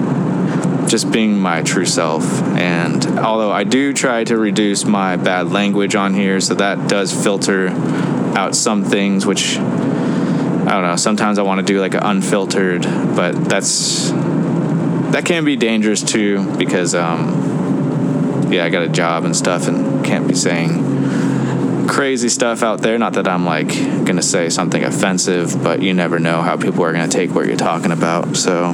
just 0.89 1.11
being 1.11 1.39
my 1.39 1.63
true 1.63 1.85
self. 1.85 2.25
And 2.43 3.05
although 3.19 3.51
I 3.51 3.65
do 3.65 3.93
try 3.93 4.25
to 4.25 4.37
reduce 4.37 4.85
my 4.85 5.17
bad 5.17 5.51
language 5.51 5.95
on 5.95 6.15
here, 6.15 6.41
so 6.41 6.55
that 6.55 6.89
does 6.89 7.13
filter 7.13 7.69
out 7.69 8.55
some 8.55 8.85
things, 8.85 9.27
which 9.27 9.57
I 9.59 10.71
don't 10.71 10.83
know. 10.83 10.97
Sometimes 10.97 11.39
I 11.39 11.43
want 11.43 11.67
to 11.67 11.73
do 11.73 11.81
like 11.81 11.95
an 11.95 12.05
unfiltered, 12.05 12.83
but 12.83 13.33
that's 13.49 14.11
that 14.11 15.25
can 15.25 15.45
be 15.45 15.57
dangerous 15.57 16.03
too 16.03 16.57
because 16.57 16.95
um, 16.95 18.53
yeah, 18.53 18.65
I 18.65 18.69
got 18.69 18.83
a 18.83 18.89
job 18.89 19.25
and 19.25 19.35
stuff 19.35 19.67
and 19.67 20.05
can't 20.05 20.16
saying 20.37 21.87
crazy 21.89 22.29
stuff 22.29 22.63
out 22.63 22.83
there. 22.83 22.99
Not 22.99 23.15
that 23.15 23.29
I'm 23.29 23.45
like 23.45 23.69
gonna 24.05 24.23
say 24.23 24.49
something 24.51 24.83
offensive, 24.83 25.63
but 25.63 25.83
you 25.83 25.95
never 25.95 26.19
know 26.19 26.43
how 26.43 26.57
people 26.57 26.85
are 26.85 26.93
gonna 26.93 27.09
take 27.09 27.35
what 27.35 27.47
you're 27.47 27.57
talking 27.57 27.93
about. 27.93 28.37
So, 28.37 28.73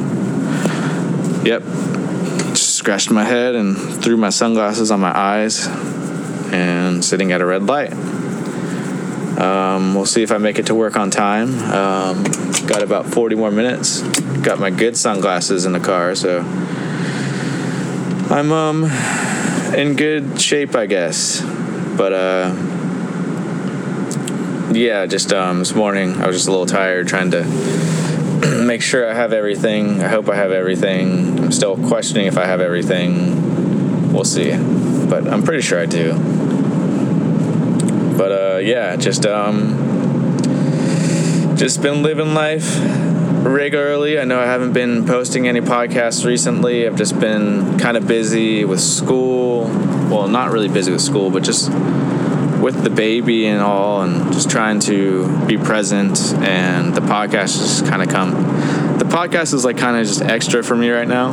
yep, 1.44 1.62
just 2.50 2.76
scratched 2.76 3.10
my 3.10 3.24
head 3.24 3.54
and 3.54 3.76
threw 3.76 4.16
my 4.16 4.30
sunglasses 4.30 4.90
on 4.90 5.00
my 5.00 5.16
eyes 5.16 5.66
and 6.52 7.04
sitting 7.04 7.32
at 7.32 7.40
a 7.40 7.46
red 7.46 7.64
light. 7.64 7.92
Um, 9.38 9.94
we'll 9.94 10.06
see 10.06 10.22
if 10.22 10.30
I 10.30 10.38
make 10.38 10.58
it 10.58 10.66
to 10.66 10.74
work 10.74 10.96
on 10.96 11.10
time. 11.10 11.58
Um, 11.70 12.24
got 12.66 12.82
about 12.82 13.06
40 13.06 13.34
more 13.34 13.50
minutes. 13.50 14.02
Got 14.42 14.60
my 14.60 14.70
good 14.70 14.96
sunglasses 14.96 15.64
in 15.64 15.72
the 15.72 15.80
car, 15.80 16.14
so 16.14 16.40
I'm 18.30 18.52
um 18.52 18.84
in 19.74 19.96
good 19.96 20.40
shape, 20.40 20.74
I 20.74 20.86
guess. 20.86 21.42
But 21.96 22.12
uh, 22.12 22.54
yeah, 24.72 25.06
just 25.06 25.32
um, 25.32 25.58
this 25.58 25.74
morning 25.74 26.20
I 26.20 26.26
was 26.26 26.36
just 26.36 26.48
a 26.48 26.50
little 26.50 26.66
tired, 26.66 27.06
trying 27.08 27.30
to 27.32 27.44
make 28.64 28.82
sure 28.82 29.08
I 29.08 29.14
have 29.14 29.32
everything. 29.32 30.02
I 30.02 30.08
hope 30.08 30.28
I 30.28 30.36
have 30.36 30.52
everything. 30.52 31.38
I'm 31.38 31.52
still 31.52 31.76
questioning 31.76 32.26
if 32.26 32.38
I 32.38 32.46
have 32.46 32.60
everything. 32.60 34.12
We'll 34.12 34.24
see, 34.24 34.50
but 35.08 35.28
I'm 35.28 35.42
pretty 35.42 35.62
sure 35.62 35.80
I 35.80 35.86
do. 35.86 36.14
But 38.16 38.32
uh, 38.32 38.58
yeah, 38.58 38.96
just 38.96 39.26
um, 39.26 40.36
just 41.56 41.82
been 41.82 42.02
living 42.02 42.34
life 42.34 42.78
regularly. 43.44 44.18
I 44.18 44.24
know 44.24 44.40
I 44.40 44.46
haven't 44.46 44.72
been 44.72 45.06
posting 45.06 45.48
any 45.48 45.60
podcasts 45.60 46.24
recently. 46.24 46.86
I've 46.86 46.96
just 46.96 47.18
been 47.18 47.78
kind 47.78 47.96
of 47.96 48.06
busy 48.06 48.64
with 48.64 48.80
school. 48.80 49.66
Well, 50.12 50.28
not 50.28 50.52
really 50.52 50.68
busy 50.68 50.92
with 50.92 51.00
school, 51.00 51.30
but 51.30 51.42
just 51.42 51.70
with 51.70 52.82
the 52.84 52.90
baby 52.90 53.46
and 53.46 53.62
all, 53.62 54.02
and 54.02 54.32
just 54.32 54.50
trying 54.50 54.78
to 54.80 55.46
be 55.46 55.56
present. 55.56 56.34
And 56.34 56.94
the 56.94 57.00
podcast 57.00 57.56
just 57.58 57.86
kind 57.86 58.02
of 58.02 58.08
come. 58.08 58.32
The 58.98 59.06
podcast 59.06 59.54
is 59.54 59.64
like 59.64 59.78
kind 59.78 59.96
of 59.96 60.06
just 60.06 60.20
extra 60.20 60.62
for 60.62 60.76
me 60.76 60.90
right 60.90 61.08
now 61.08 61.32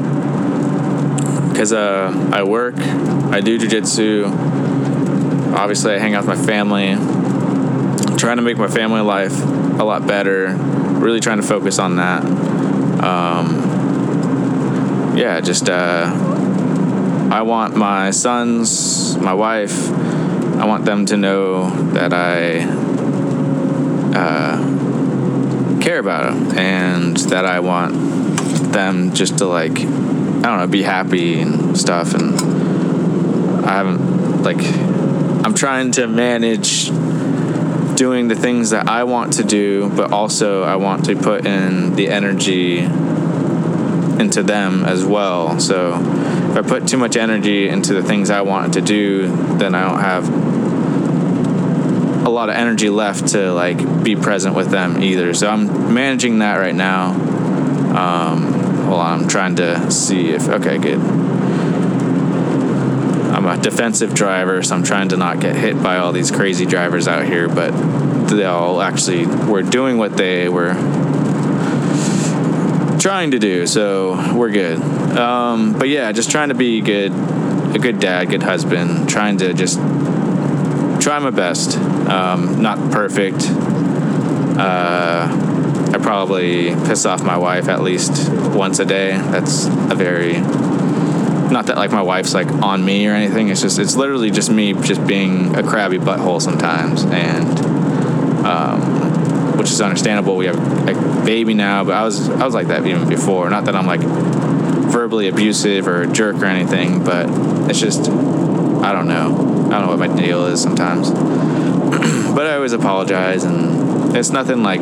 because 1.50 1.74
uh, 1.74 2.32
I 2.32 2.44
work, 2.44 2.78
I 2.78 3.42
do 3.42 3.60
jujitsu. 3.60 4.32
Obviously, 5.54 5.94
I 5.94 5.98
hang 6.00 6.16
out 6.16 6.26
with 6.26 6.40
my 6.40 6.46
family. 6.46 6.92
I'm 6.92 8.18
trying 8.18 8.38
to 8.38 8.44
make 8.44 8.58
my 8.58 8.70
family 8.70 9.02
life 9.02 9.38
a 9.44 9.84
lot 9.84 10.08
better 10.08 10.56
really 11.00 11.20
trying 11.20 11.42
to 11.42 11.48
focus 11.48 11.80
on 11.80 11.96
that. 11.96 12.24
Um, 13.04 13.58
yeah, 15.18 15.42
just 15.42 15.70
uh, 15.70 16.08
I 17.32 17.44
want 17.44 17.76
my 17.76 18.12
sons, 18.12 19.18
my 19.18 19.34
wife, 19.34 19.90
I 20.60 20.66
want 20.66 20.86
them 20.86 21.06
to 21.06 21.18
know 21.18 21.70
that 21.94 22.12
I 22.14 22.64
uh, 24.18 25.80
care 25.80 26.00
about 26.00 26.34
them 26.34 26.58
and 26.58 27.16
that 27.18 27.46
I 27.46 27.60
want 27.60 27.94
them 28.74 29.14
just 29.14 29.38
to 29.38 29.46
like 29.46 29.80
I 29.80 29.84
don't 29.84 30.60
know 30.60 30.68
be 30.68 30.84
happy 30.84 31.40
and 31.40 31.78
stuff 31.78 32.14
and 32.14 32.36
I 33.66 33.74
haven't 33.74 34.44
like 34.44 34.64
I'm 35.46 35.54
trying 35.54 35.92
to 35.94 36.08
manage 36.08 36.90
doing 37.96 38.28
the 38.30 38.36
things 38.36 38.70
that 38.70 38.88
I 38.88 39.04
want 39.04 39.34
to 39.34 39.44
do, 39.44 39.90
but 39.90 40.14
also 40.14 40.64
I 40.64 40.78
want 40.78 41.06
to 41.06 41.16
put 41.16 41.46
in 41.46 41.96
the 41.96 42.08
energy 42.08 42.80
into 42.80 44.42
them 44.42 44.86
as 44.86 45.04
well. 45.04 45.60
So 45.60 45.94
I 46.60 46.62
put 46.62 46.90
too 46.90 46.98
much 46.98 47.16
energy 47.16 47.70
into 47.70 47.94
the 47.94 48.04
things 48.04 48.30
I 48.30 48.42
want 48.42 48.74
to 48.74 48.82
do, 48.82 49.28
then 49.56 49.74
I 49.74 49.88
don't 49.88 50.02
have 50.02 50.28
a 52.26 52.30
lot 52.30 52.50
of 52.50 52.56
energy 52.56 52.90
left 52.90 53.30
to 53.30 53.54
like 53.54 54.04
be 54.04 54.18
present 54.18 54.56
with 54.56 54.70
them 54.70 55.02
either. 55.02 55.34
So 55.34 55.50
I'm 55.50 55.94
managing 55.94 56.40
that 56.40 56.58
right 56.58 56.76
now. 56.76 57.12
Um, 57.12 58.90
well, 58.90 59.00
I'm 59.00 59.30
trying 59.30 59.56
to 59.56 59.90
see 59.90 60.32
if 60.32 60.50
okay, 60.50 60.78
good. 60.80 61.00
I'm 63.30 63.46
a 63.46 63.58
defensive 63.58 64.14
driver, 64.14 64.62
so 64.62 64.76
I'm 64.76 64.84
trying 64.84 65.08
to 65.10 65.18
not 65.18 65.40
get 65.40 65.56
hit 65.56 65.82
by 65.82 66.00
all 66.00 66.12
these 66.12 66.30
crazy 66.30 66.66
drivers 66.66 67.08
out 67.08 67.26
here, 67.26 67.48
but 67.48 67.72
they 68.28 68.44
all 68.44 68.82
actually 68.82 69.26
were 69.26 69.64
doing 69.64 69.98
what 69.98 70.18
they 70.18 70.50
were 70.50 70.74
trying 73.00 73.32
to 73.32 73.40
do, 73.40 73.66
so 73.66 74.36
we're 74.36 74.52
good. 74.52 74.80
Um, 75.18 75.78
but 75.78 75.88
yeah, 75.88 76.12
just 76.12 76.30
trying 76.30 76.50
to 76.50 76.56
be 76.56 76.82
good, 76.82 77.12
a 77.12 77.80
good 77.80 78.00
dad, 78.00 78.30
good 78.30 78.44
husband, 78.44 79.10
trying 79.10 79.38
to 79.38 79.54
just 79.54 79.78
try 81.02 81.18
my 81.20 81.32
best. 81.32 81.78
Um, 81.78 82.62
not 82.62 82.92
perfect. 82.92 83.46
Uh, 84.60 85.90
I 85.94 85.98
probably 86.00 86.76
piss 86.86 87.06
off 87.06 87.24
my 87.24 87.38
wife 87.38 87.68
at 87.70 87.82
least 87.82 88.30
once 88.32 88.80
a 88.80 88.86
day. 88.86 89.12
That's 89.12 89.66
a 89.66 89.96
very 89.96 90.34
not 91.50 91.66
that 91.66 91.78
like 91.78 91.92
my 91.92 92.02
wife's 92.02 92.34
like 92.34 92.48
on 92.48 92.84
me 92.86 93.08
or 93.08 93.14
anything. 93.14 93.50
It's 93.50 93.62
just 93.62 93.80
it's 93.80 93.96
literally 93.96 94.30
just 94.30 94.52
me 94.52 94.74
just 94.74 95.06
being 95.08 95.56
a 95.56 95.64
crabby 95.64 95.98
butthole 95.98 96.42
sometimes, 96.42 97.04
and 97.06 97.60
um, 98.46 98.99
which 99.60 99.70
is 99.70 99.82
understandable. 99.82 100.38
We 100.38 100.46
have 100.46 100.88
a 100.88 101.26
baby 101.26 101.54
now, 101.54 101.84
but 101.84 101.94
I 101.94 102.06
was 102.06 102.30
I 102.30 102.46
was 102.46 102.54
like 102.54 102.68
that 102.68 102.88
even 102.88 103.10
before. 103.10 103.50
Not 103.50 103.66
that 103.66 103.76
I'm 103.76 103.86
like 103.86 104.00
verbally 104.00 105.28
abusive 105.28 105.86
or 105.86 106.04
a 106.04 106.08
jerk 106.08 106.38
or 106.38 106.46
anything, 106.46 107.04
but 107.04 107.26
it's 107.70 107.80
just 107.80 108.10
I 108.10 108.94
don't 108.94 109.10
know. 109.10 109.68
I 109.68 109.72
don't 109.72 109.82
know 109.82 109.96
what 109.96 110.00
my 110.00 110.08
deal 110.08 110.46
is 110.46 110.62
sometimes. 110.62 111.12
but 112.36 112.48
I 112.48 112.56
always 112.56 112.72
apologize, 112.72 113.44
and 113.44 114.16
it's 114.16 114.30
nothing 114.30 114.64
like 114.64 114.80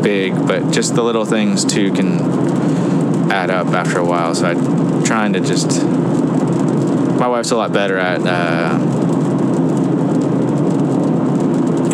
big, 0.00 0.34
but 0.46 0.70
just 0.70 0.94
the 0.94 1.02
little 1.02 1.24
things 1.24 1.64
too 1.64 1.92
can 1.92 3.32
add 3.32 3.50
up 3.50 3.66
after 3.68 3.98
a 3.98 4.04
while. 4.06 4.32
So 4.34 4.46
I'm 4.46 5.02
trying 5.02 5.32
to 5.32 5.40
just. 5.40 5.84
My 7.18 7.28
wife's 7.28 7.52
a 7.52 7.56
lot 7.56 7.72
better 7.72 7.96
at, 7.96 8.20
uh, 8.26 8.76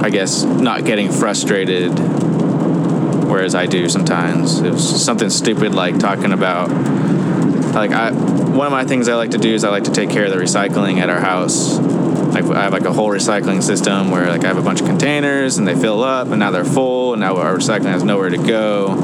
I 0.03 0.11
guess, 0.11 0.43
not 0.43 0.85
getting 0.85 1.11
frustrated, 1.11 1.91
whereas 3.29 3.55
I 3.55 3.67
do 3.67 3.89
sometimes. 3.89 4.61
It 4.61 4.73
was 4.73 5.05
something 5.05 5.31
stupid 5.31 5.75
like 5.75 5.99
talking 5.99 6.33
about. 6.33 6.71
Like 7.75 7.93
I, 7.93 8.11
one 8.13 8.67
of 8.67 8.73
my 8.73 8.85
things 8.85 9.09
I 9.09 9.15
like 9.15 9.31
to 9.31 9.39
do 9.39 9.55
is 9.55 9.65
I 9.65 9.71
like 9.71 9.85
to 9.85 9.93
take 9.93 10.11
care 10.11 10.25
of 10.25 10.33
the 10.33 10.39
recycling 10.39 10.99
at 10.99 11.09
our 11.11 11.21
house. 11.21 11.79
Like 11.79 12.45
I 12.45 12.63
have 12.63 12.73
like 12.73 12.85
a 12.85 12.93
whole 12.93 13.11
recycling 13.11 13.63
system 13.63 14.11
where 14.11 14.27
like 14.27 14.45
I 14.45 14.49
have 14.49 14.59
a 14.59 14.63
bunch 14.63 14.81
of 14.81 14.87
containers 14.87 15.59
and 15.59 15.67
they 15.67 15.75
fill 15.75 16.03
up 16.03 16.29
and 16.29 16.39
now 16.39 16.51
they're 16.51 16.65
full 16.65 17.13
and 17.13 17.21
now 17.21 17.37
our 17.37 17.57
recycling 17.57 17.93
has 17.93 18.03
nowhere 18.03 18.31
to 18.31 18.39
go 18.39 18.97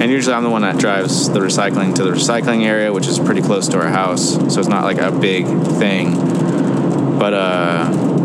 and 0.00 0.10
usually 0.10 0.34
I'm 0.34 0.44
the 0.44 0.50
one 0.50 0.60
that 0.62 0.76
drives 0.76 1.30
the 1.30 1.40
recycling 1.40 1.94
to 1.94 2.04
the 2.04 2.10
recycling 2.10 2.64
area, 2.64 2.92
which 2.92 3.06
is 3.06 3.18
pretty 3.18 3.40
close 3.40 3.66
to 3.68 3.78
our 3.78 3.88
house, 3.88 4.34
so 4.52 4.60
it's 4.60 4.68
not 4.68 4.84
like 4.84 4.98
a 4.98 5.10
big 5.10 5.46
thing. 5.78 6.14
But 7.18 7.32
uh, 7.32 8.15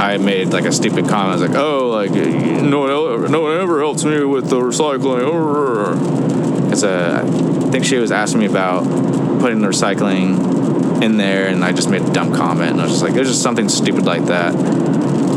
I 0.00 0.16
made 0.18 0.48
like 0.48 0.64
a 0.64 0.72
stupid 0.72 1.08
comment. 1.08 1.30
I 1.30 1.32
was 1.32 1.42
like, 1.42 1.58
"Oh, 1.58 1.88
like 1.88 2.12
no 2.12 2.80
one, 2.80 3.30
no 3.30 3.40
one 3.40 3.60
ever 3.60 3.80
helps 3.80 4.04
me 4.04 4.22
with 4.24 4.48
the 4.48 4.56
recycling." 4.56 6.72
It's 6.72 6.82
a, 6.82 7.22
I 7.24 7.70
think 7.70 7.84
she 7.84 7.96
was 7.96 8.12
asking 8.12 8.40
me 8.40 8.46
about 8.46 8.84
putting 9.40 9.60
the 9.60 9.68
recycling 9.68 11.02
in 11.02 11.16
there, 11.16 11.48
and 11.48 11.64
I 11.64 11.72
just 11.72 11.90
made 11.90 12.02
a 12.02 12.12
dumb 12.12 12.34
comment, 12.34 12.72
and 12.72 12.80
I 12.80 12.84
was 12.84 12.92
just 12.92 13.02
like, 13.02 13.14
"It 13.14 13.18
was 13.18 13.28
just 13.28 13.42
something 13.42 13.68
stupid 13.68 14.04
like 14.04 14.26
that." 14.26 14.54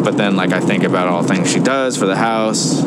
But 0.04 0.18
then, 0.18 0.36
like, 0.36 0.52
I 0.52 0.60
think 0.60 0.84
about 0.84 1.08
all 1.08 1.22
the 1.22 1.34
things 1.34 1.52
she 1.52 1.60
does 1.60 1.96
for 1.96 2.08
the 2.08 2.16
house, 2.16 2.84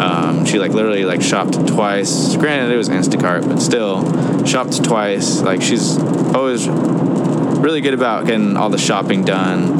um, 0.00 0.46
she 0.46 0.58
like 0.58 0.72
literally 0.72 1.04
like 1.04 1.20
shopped 1.20 1.66
twice. 1.68 2.34
Granted, 2.36 2.72
it 2.72 2.76
was 2.76 2.88
Instacart, 2.88 3.46
but 3.46 3.60
still 3.60 4.46
shopped 4.46 4.82
twice. 4.82 5.42
Like 5.42 5.60
she's 5.60 5.98
always 6.34 6.66
really 6.68 7.82
good 7.82 7.92
about 7.92 8.26
getting 8.26 8.56
all 8.56 8.70
the 8.70 8.78
shopping 8.78 9.24
done, 9.24 9.79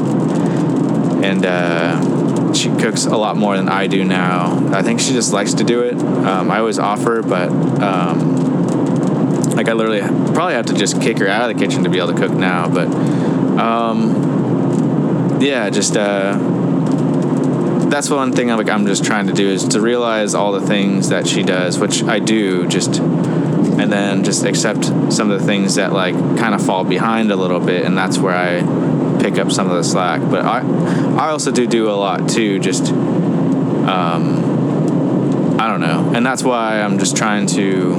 and 1.23 1.45
uh, 1.45 2.53
she 2.53 2.69
cooks 2.69 3.05
a 3.05 3.15
lot 3.17 3.37
more 3.37 3.55
than 3.57 3.69
I 3.69 3.87
do 3.87 4.03
now. 4.03 4.69
I 4.73 4.81
think 4.81 4.99
she 4.99 5.13
just 5.13 5.33
likes 5.33 5.53
to 5.55 5.63
do 5.63 5.81
it. 5.81 5.95
Um, 5.95 6.51
I 6.51 6.59
always 6.59 6.79
offer, 6.79 7.21
but 7.21 7.49
um, 7.81 9.51
like 9.51 9.67
I 9.69 9.73
literally 9.73 10.01
probably 10.33 10.53
have 10.53 10.67
to 10.67 10.73
just 10.73 11.01
kick 11.01 11.19
her 11.19 11.27
out 11.27 11.49
of 11.49 11.57
the 11.57 11.65
kitchen 11.65 11.83
to 11.83 11.89
be 11.89 11.97
able 11.97 12.13
to 12.13 12.17
cook 12.17 12.31
now. 12.31 12.69
But 12.69 12.87
um, 13.59 15.39
yeah, 15.41 15.69
just. 15.69 15.95
Uh, 15.97 16.37
that's 17.91 18.09
one 18.09 18.31
thing 18.31 18.49
I'm 18.49 18.57
like 18.57 18.69
I'm 18.69 18.87
just 18.87 19.03
trying 19.03 19.27
to 19.27 19.33
do 19.33 19.49
is 19.49 19.67
to 19.69 19.81
realize 19.81 20.33
all 20.33 20.53
the 20.53 20.65
things 20.65 21.09
that 21.09 21.27
she 21.27 21.43
does, 21.43 21.77
which 21.77 22.03
I 22.03 22.19
do, 22.19 22.65
just 22.67 22.99
and 22.99 23.91
then 23.91 24.23
just 24.23 24.45
accept 24.45 24.85
some 25.11 25.29
of 25.29 25.39
the 25.39 25.45
things 25.45 25.75
that 25.75 25.91
like 25.91 26.15
kind 26.37 26.55
of 26.55 26.65
fall 26.65 26.85
behind 26.85 27.31
a 27.31 27.35
little 27.35 27.59
bit, 27.59 27.85
and 27.85 27.97
that's 27.97 28.17
where 28.17 28.35
I 28.35 28.61
pick 29.21 29.37
up 29.37 29.51
some 29.51 29.69
of 29.69 29.75
the 29.77 29.83
slack. 29.83 30.21
But 30.29 30.43
I 30.43 30.61
I 31.17 31.29
also 31.29 31.51
do 31.51 31.67
do 31.67 31.89
a 31.89 31.93
lot 31.93 32.27
too, 32.27 32.59
just 32.59 32.91
um, 32.91 34.39
I 35.59 35.67
don't 35.67 35.81
know, 35.81 36.11
and 36.15 36.25
that's 36.25 36.43
why 36.43 36.81
I'm 36.81 36.97
just 36.99 37.15
trying 37.15 37.45
to 37.47 37.95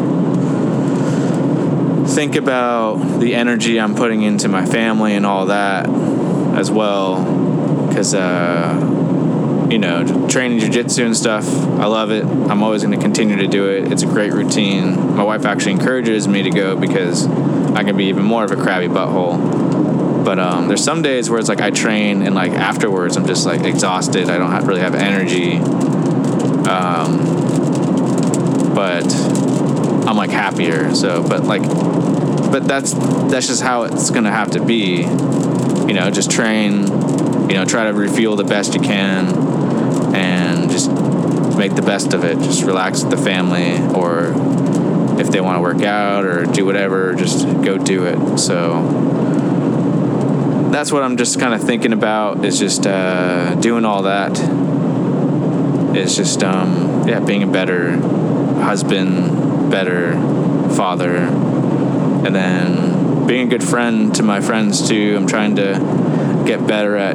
think 2.09 2.35
about 2.35 3.21
the 3.21 3.35
energy 3.35 3.81
I'm 3.81 3.95
putting 3.95 4.23
into 4.23 4.49
my 4.49 4.67
family 4.67 5.15
and 5.15 5.25
all 5.25 5.47
that 5.47 5.89
as 6.57 6.71
well, 6.71 7.89
because. 7.89 8.15
Uh, 8.15 8.99
you 9.71 9.79
know, 9.79 10.05
training 10.29 10.59
jujitsu 10.59 11.07
and 11.07 11.17
stuff. 11.17 11.49
I 11.79 11.87
love 11.87 12.11
it. 12.11 12.27
I'm 12.27 12.63
always 12.63 12.83
going 12.83 12.95
to 12.95 13.03
continue 13.03 13.37
to 13.37 13.47
do 13.47 13.71
it. 13.71 13.91
It's 13.91 14.03
a 14.03 14.07
great 14.07 14.35
routine. 14.35 15.17
My 15.17 15.23
wife 15.23 15.47
actually 15.47 15.73
encourages 15.73 16.29
me 16.29 16.43
to 16.43 16.51
go 16.51 16.77
because 16.77 17.27
I 17.75 17.83
can 17.83 17.97
be 17.97 18.05
even 18.05 18.23
more 18.23 18.45
of 18.45 18.51
a 18.51 18.57
crabby 18.57 18.89
butthole. 18.89 19.72
But 20.25 20.39
um, 20.39 20.69
there's 20.69 20.85
some 20.85 21.03
days 21.03 21.29
where 21.29 21.39
it's 21.39 21.49
like 21.49 21.61
I 21.61 21.71
train 21.71 22.23
and 22.23 22.35
like 22.35 22.53
afterwards 22.53 23.17
I'm 23.17 23.27
just 23.27 23.45
like 23.47 23.65
exhausted. 23.65 24.31
I 24.31 24.39
don't 24.39 24.51
have, 24.51 24.67
really 24.67 24.81
have 24.81 24.95
energy. 24.95 25.57
Um, 26.69 27.43
but 28.75 29.13
I'm 30.07 30.17
like 30.17 30.31
happier. 30.31 30.95
So, 30.95 31.27
but 31.27 31.45
like, 31.45 31.63
but 31.63 32.67
that's 32.67 32.93
that's 32.93 33.47
just 33.47 33.63
how 33.63 33.85
it's 33.85 34.11
gonna 34.11 34.31
have 34.31 34.53
to 34.53 34.65
be. 34.65 35.03
You 35.03 35.95
know, 35.95 36.11
just 36.11 36.31
train. 36.31 36.87
You 37.49 37.59
know, 37.59 37.65
try 37.65 37.85
to 37.85 37.93
refuel 37.93 38.37
the 38.37 38.45
best 38.45 38.75
you 38.75 38.81
can 38.81 40.15
and 40.15 40.71
just 40.71 40.91
make 41.57 41.75
the 41.75 41.83
best 41.83 42.15
of 42.15 42.25
it. 42.25 42.39
Just 42.39 42.63
relax 42.63 43.03
with 43.03 43.11
the 43.11 43.23
family, 43.23 43.79
or 43.95 44.33
if 45.21 45.31
they 45.31 45.41
want 45.41 45.57
to 45.57 45.61
work 45.61 45.83
out 45.83 46.25
or 46.25 46.45
do 46.47 46.65
whatever, 46.65 47.15
just 47.15 47.45
go 47.63 47.77
do 47.77 48.05
it. 48.07 48.39
So 48.39 49.22
that's 50.73 50.91
what 50.91 51.03
I'm 51.03 51.17
just 51.17 51.39
kind 51.39 51.55
of 51.55 51.63
thinking 51.63 51.93
about 51.93 52.45
is 52.45 52.59
just 52.59 52.87
uh, 52.87 53.55
doing 53.57 53.85
all 53.85 54.03
that. 54.03 54.39
Is 55.97 56.17
just 56.17 56.43
um, 56.43 57.07
yeah, 57.07 57.21
being 57.21 57.43
a 57.43 57.47
better 57.47 57.99
husband, 58.63 59.71
better 59.71 60.15
father, 60.71 61.17
and 61.17 62.35
then 62.35 63.27
being 63.27 63.47
a 63.47 63.51
good 63.51 63.63
friend 63.63 64.15
to 64.15 64.23
my 64.23 64.41
friends 64.41 64.89
too. 64.89 65.15
I'm 65.17 65.27
trying 65.27 65.57
to 65.57 66.45
get 66.47 66.67
better 66.67 66.97
at 66.97 67.15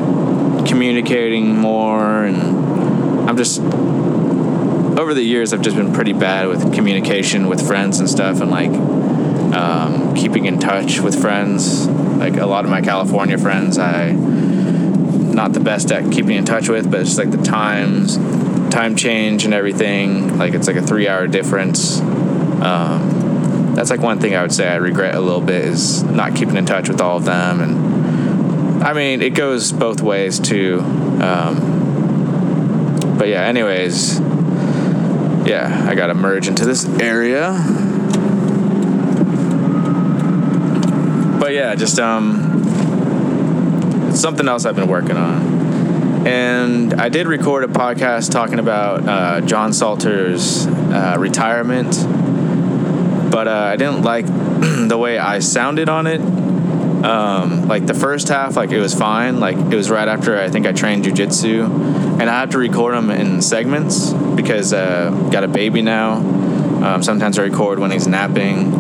communicating 0.68 1.58
more 1.58 2.24
and 2.24 3.30
I'm 3.30 3.38
just 3.38 3.60
over 3.62 5.14
the 5.14 5.22
years 5.22 5.54
I've 5.54 5.62
just 5.62 5.76
been 5.76 5.94
pretty 5.94 6.14
bad 6.14 6.48
with 6.48 6.74
communication 6.74 7.48
with 7.48 7.66
friends 7.66 8.00
and 8.00 8.10
stuff 8.10 8.42
and 8.42 8.50
like 8.50 8.72
um, 9.54 10.07
keeping 10.18 10.46
in 10.46 10.60
touch 10.60 11.00
with 11.00 11.20
friends. 11.22 11.88
Like 11.88 12.38
a 12.38 12.46
lot 12.46 12.66
of 12.66 12.72
my 12.72 12.82
California 12.82 13.38
friends, 13.38 13.78
I 13.78 14.12
not 15.38 15.54
the 15.54 15.60
best 15.60 15.92
at 15.92 16.12
keeping 16.12 16.36
in 16.36 16.46
touch 16.46 16.68
with, 16.68 16.90
but 16.90 17.02
it's 17.02 17.18
like 17.18 17.30
the 17.30 17.38
times, 17.38 18.18
time 18.74 18.96
change 18.96 19.46
and 19.46 19.54
everything. 19.54 20.38
Like 20.38 20.54
it's 20.54 20.68
like 20.68 20.76
a 20.76 20.82
three 20.82 21.08
hour 21.08 21.28
difference. 21.28 22.00
Um, 22.02 23.74
that's 23.76 23.92
like 23.92 24.02
one 24.02 24.20
thing 24.20 24.36
I 24.36 24.42
would 24.42 24.52
say 24.52 24.68
I 24.68 24.78
regret 24.78 25.14
a 25.14 25.22
little 25.22 25.42
bit 25.42 25.64
is 25.64 26.02
not 26.04 26.36
keeping 26.36 26.58
in 26.58 26.66
touch 26.66 26.90
with 26.90 27.00
all 27.00 27.18
of 27.18 27.26
them. 27.26 27.62
And 27.62 28.84
I 28.84 28.94
mean, 28.94 29.22
it 29.22 29.36
goes 29.36 29.72
both 29.72 30.02
ways 30.02 30.40
too. 30.40 30.80
Um, 31.22 33.16
but 33.18 33.28
yeah, 33.28 33.44
anyways, 33.44 34.20
yeah, 35.48 35.86
I 35.88 35.94
gotta 35.94 36.16
merge 36.16 36.48
into 36.48 36.66
this 36.66 36.86
area. 37.00 37.54
Yeah, 41.68 41.76
just 41.76 42.00
um, 42.00 42.64
something 44.14 44.48
else 44.48 44.66
I've 44.66 44.78
been 44.78 44.88
working 44.88 45.18
on. 45.18 46.26
And 46.26 46.94
I 46.94 47.10
did 47.10 47.28
record 47.28 47.66
a 47.66 47.68
podcast 47.68 48.32
talking 48.32 48.60
about 48.60 49.08
uh, 49.08 49.42
John 49.42 49.74
Salter's 49.74 50.66
uh, 50.66 51.18
retirement, 51.20 51.92
but 53.30 53.50
uh, 53.50 53.52
I 53.52 53.76
didn't 53.76 54.04
like 54.04 54.26
the 54.88 54.98
way 54.98 55.18
I 55.18 55.40
sounded 55.40 55.90
on 55.90 56.08
it. 56.08 56.22
Um, 56.22 57.68
like 57.68 57.86
the 57.86 57.94
first 57.94 58.30
half, 58.30 58.56
like 58.56 58.72
it 58.72 58.80
was 58.80 58.94
fine. 58.94 59.42
Like 59.42 59.58
it 59.58 59.76
was 59.76 59.90
right 59.90 60.08
after 60.08 60.40
I 60.40 60.50
think 60.50 60.66
I 60.66 60.72
trained 60.72 61.04
jujitsu, 61.04 61.66
and 62.20 62.30
I 62.30 62.40
have 62.40 62.52
to 62.52 62.58
record 62.58 62.96
them 62.96 63.10
in 63.12 63.42
segments 63.42 64.14
because 64.14 64.72
uh, 64.72 65.12
got 65.32 65.44
a 65.44 65.50
baby 65.50 65.82
now. 65.82 66.16
Um, 66.16 67.04
sometimes 67.04 67.38
I 67.38 67.44
record 67.44 67.80
when 67.80 67.92
he's 67.92 68.08
napping, 68.08 68.72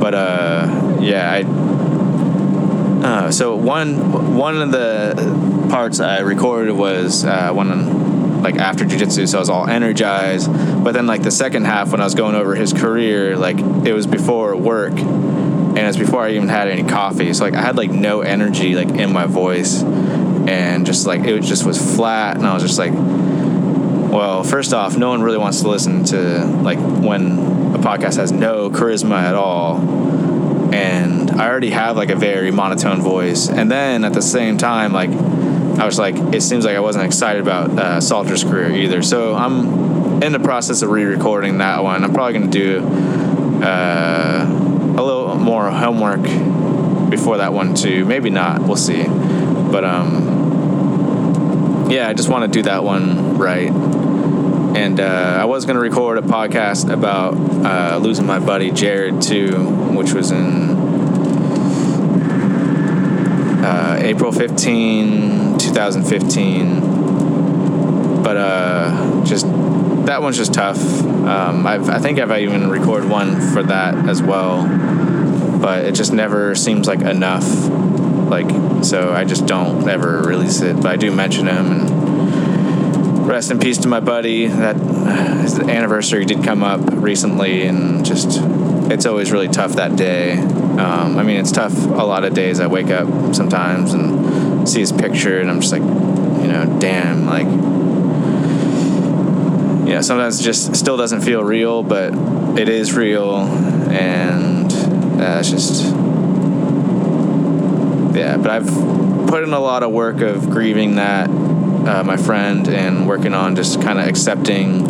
but 0.00 0.14
uh, 0.14 0.98
yeah, 1.00 1.30
I. 1.30 1.59
Uh, 3.02 3.30
so 3.30 3.56
one 3.56 4.36
one 4.36 4.60
of 4.60 4.72
the 4.72 5.68
parts 5.70 6.00
I 6.00 6.20
recorded 6.20 6.72
was 6.72 7.24
uh, 7.24 7.52
when 7.52 8.42
like 8.42 8.56
after 8.56 8.84
jujitsu, 8.84 9.28
so 9.28 9.38
I 9.38 9.40
was 9.40 9.50
all 9.50 9.68
energized. 9.68 10.52
But 10.84 10.92
then 10.92 11.06
like 11.06 11.22
the 11.22 11.30
second 11.30 11.64
half 11.64 11.92
when 11.92 12.00
I 12.00 12.04
was 12.04 12.14
going 12.14 12.34
over 12.34 12.54
his 12.54 12.72
career, 12.72 13.36
like 13.36 13.58
it 13.58 13.92
was 13.92 14.06
before 14.06 14.56
work 14.56 14.92
and 14.92 15.78
it's 15.78 15.96
before 15.96 16.22
I 16.22 16.32
even 16.32 16.48
had 16.48 16.68
any 16.68 16.82
coffee. 16.82 17.32
So 17.32 17.44
like 17.44 17.54
I 17.54 17.62
had 17.62 17.76
like 17.76 17.90
no 17.90 18.22
energy 18.22 18.74
like 18.74 18.88
in 18.88 19.12
my 19.12 19.26
voice, 19.26 19.82
and 19.82 20.84
just 20.84 21.06
like 21.06 21.22
it 21.24 21.42
just 21.42 21.64
was 21.64 21.78
flat, 21.96 22.36
and 22.36 22.46
I 22.46 22.54
was 22.54 22.62
just 22.62 22.78
like, 22.78 22.92
well, 22.92 24.42
first 24.42 24.72
off, 24.72 24.96
no 24.96 25.10
one 25.10 25.22
really 25.22 25.38
wants 25.38 25.60
to 25.62 25.68
listen 25.68 26.04
to 26.06 26.44
like 26.62 26.78
when 26.78 27.38
a 27.74 27.78
podcast 27.78 28.16
has 28.16 28.32
no 28.32 28.68
charisma 28.68 29.22
at 29.22 29.34
all, 29.34 29.78
and 30.72 31.30
I 31.30 31.48
already 31.48 31.70
have 31.70 31.96
like 31.96 32.10
a 32.10 32.16
very 32.16 32.50
monotone 32.50 33.00
voice, 33.02 33.48
and 33.48 33.70
then 33.70 34.04
at 34.04 34.12
the 34.12 34.22
same 34.22 34.58
time 34.58 34.92
like. 34.92 35.10
I 35.70 35.86
was 35.86 35.98
like, 35.98 36.16
it 36.34 36.42
seems 36.42 36.66
like 36.66 36.76
I 36.76 36.80
wasn't 36.80 37.06
excited 37.06 37.40
about 37.40 37.70
uh, 37.70 38.00
Salter's 38.02 38.44
career 38.44 38.70
either. 38.70 39.00
So 39.00 39.34
I'm 39.34 40.22
in 40.22 40.32
the 40.32 40.38
process 40.38 40.82
of 40.82 40.90
re-recording 40.90 41.56
that 41.58 41.82
one. 41.82 42.04
I'm 42.04 42.12
probably 42.12 42.38
to 42.40 42.48
do 42.48 42.86
uh, 43.64 44.46
a 44.98 45.02
little 45.02 45.36
more 45.36 45.70
homework 45.70 46.20
before 47.08 47.38
that 47.38 47.54
one 47.54 47.74
too. 47.74 48.04
Maybe 48.04 48.28
not. 48.28 48.60
We'll 48.60 48.76
see. 48.76 49.04
But 49.04 49.84
um, 49.86 50.26
yeah, 51.90 52.08
I 52.08 52.12
just 52.12 52.28
want 52.28 52.44
to 52.44 52.48
do 52.58 52.62
that 52.64 52.84
one 52.84 53.38
right. 53.38 53.70
And 54.76 55.00
uh, 55.00 55.38
I 55.40 55.46
was 55.46 55.64
gonna 55.64 55.80
record 55.80 56.18
a 56.18 56.22
podcast 56.22 56.92
about 56.92 57.34
uh, 57.34 57.98
losing 57.98 58.26
my 58.26 58.38
buddy 58.38 58.70
Jared 58.70 59.20
too, 59.20 59.58
which 59.94 60.12
was 60.12 60.30
in 60.30 60.70
uh, 63.64 63.98
April 64.00 64.32
15, 64.32 65.58
2015. 65.58 68.22
But 68.22 68.36
uh, 68.36 69.24
just 69.24 69.46
that 70.06 70.22
one's 70.22 70.36
just 70.36 70.54
tough. 70.54 70.80
Um, 71.02 71.66
i 71.66 71.98
think 71.98 72.18
I've 72.18 72.32
even 72.40 72.70
recorded 72.70 73.10
one 73.10 73.40
for 73.52 73.62
that 73.62 74.08
as 74.08 74.22
well, 74.22 74.66
but 75.60 75.84
it 75.84 75.94
just 75.94 76.12
never 76.12 76.54
seems 76.54 76.88
like 76.88 77.00
enough. 77.00 77.44
Like, 78.28 78.50
so 78.84 79.12
I 79.12 79.24
just 79.24 79.46
don't 79.46 79.88
ever 79.88 80.22
release 80.22 80.60
it. 80.60 80.76
But 80.76 80.86
I 80.86 80.96
do 80.96 81.10
mention 81.10 81.46
him 81.46 81.72
and 81.72 81.99
rest 83.30 83.50
in 83.52 83.60
peace 83.60 83.78
to 83.78 83.88
my 83.88 84.00
buddy. 84.00 84.48
That 84.48 84.76
his 85.42 85.58
anniversary 85.58 86.24
did 86.24 86.42
come 86.42 86.64
up 86.64 86.80
recently, 86.84 87.62
and 87.62 88.04
just 88.04 88.40
it's 88.90 89.06
always 89.06 89.30
really 89.30 89.48
tough 89.48 89.74
that 89.74 89.96
day. 89.96 90.36
Um, 90.36 91.16
I 91.16 91.22
mean, 91.22 91.38
it's 91.38 91.52
tough 91.52 91.74
a 91.76 92.04
lot 92.04 92.24
of 92.24 92.34
days. 92.34 92.58
I 92.58 92.66
wake 92.66 92.90
up 92.90 93.34
sometimes 93.34 93.94
and 93.94 94.68
see 94.68 94.80
his 94.80 94.92
picture, 94.92 95.40
and 95.40 95.48
I'm 95.48 95.60
just 95.60 95.72
like, 95.72 95.82
you 95.82 96.48
know, 96.48 96.76
damn, 96.80 97.26
like 97.26 97.46
you 99.86 99.94
know, 99.94 100.00
sometimes 100.02 100.40
it 100.40 100.42
just 100.42 100.74
still 100.74 100.96
doesn't 100.96 101.20
feel 101.20 101.44
real, 101.44 101.84
but 101.84 102.12
it 102.58 102.68
is 102.68 102.94
real, 102.94 103.36
and 103.36 104.72
uh, 105.20 105.38
it's 105.38 105.50
just 105.50 105.84
yeah. 108.14 108.36
But 108.36 108.50
I've 108.50 109.28
put 109.28 109.44
in 109.44 109.52
a 109.52 109.60
lot 109.60 109.84
of 109.84 109.92
work 109.92 110.20
of 110.20 110.50
grieving 110.50 110.96
that 110.96 111.30
uh, 111.86 112.02
my 112.04 112.16
friend 112.16 112.68
and 112.68 113.06
working 113.06 113.34
on 113.34 113.56
just 113.56 113.80
kind 113.82 113.98
of 113.98 114.06
accepting 114.06 114.84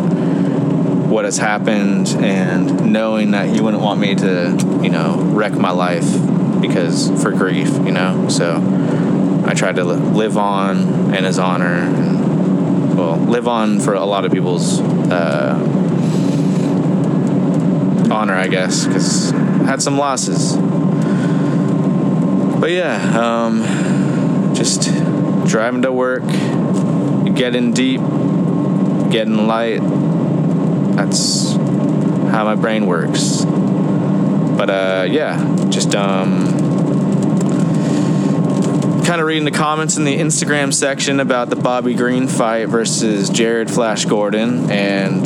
what 1.09 1.25
has 1.25 1.37
happened 1.37 2.07
and 2.19 2.91
knowing 2.91 3.31
that 3.31 3.53
you 3.55 3.63
wouldn't 3.63 3.83
want 3.83 3.99
me 3.99 4.15
to, 4.15 4.79
you 4.81 4.89
know, 4.89 5.17
wreck 5.17 5.53
my 5.53 5.71
life 5.71 6.09
because 6.61 7.09
for 7.21 7.31
grief, 7.31 7.69
you 7.69 7.91
know. 7.91 8.29
So 8.29 9.43
I 9.45 9.53
tried 9.53 9.75
to 9.75 9.83
live 9.83 10.37
on 10.37 11.13
in 11.13 11.23
his 11.23 11.39
honor. 11.39 11.73
And, 11.73 12.97
well, 12.97 13.17
live 13.17 13.47
on 13.47 13.79
for 13.79 13.93
a 13.93 14.05
lot 14.05 14.25
of 14.25 14.31
people's 14.31 14.79
uh, 14.79 15.57
honor, 18.11 18.33
I 18.33 18.47
guess, 18.47 18.85
because 18.85 19.31
had 19.65 19.81
some 19.81 19.97
losses. 19.97 20.55
But 22.59 22.71
yeah, 22.71 23.19
um, 23.19 24.53
just 24.53 24.83
driving 25.47 25.81
to 25.81 25.91
work, 25.91 26.23
getting 27.41 27.73
deep, 27.73 27.99
getting 29.09 29.47
light. 29.47 29.79
That's 30.95 31.53
how 31.53 32.43
my 32.43 32.53
brain 32.53 32.85
works. 32.85 33.43
But 33.43 34.69
uh, 34.69 35.07
yeah, 35.09 35.67
just 35.71 35.95
um, 35.95 36.45
kind 39.03 39.19
of 39.19 39.25
reading 39.25 39.45
the 39.45 39.49
comments 39.49 39.97
in 39.97 40.03
the 40.03 40.15
Instagram 40.15 40.71
section 40.71 41.19
about 41.19 41.49
the 41.49 41.55
Bobby 41.55 41.95
Green 41.95 42.27
fight 42.27 42.67
versus 42.67 43.31
Jared 43.31 43.71
Flash 43.71 44.05
Gordon, 44.05 44.69
and 44.69 45.25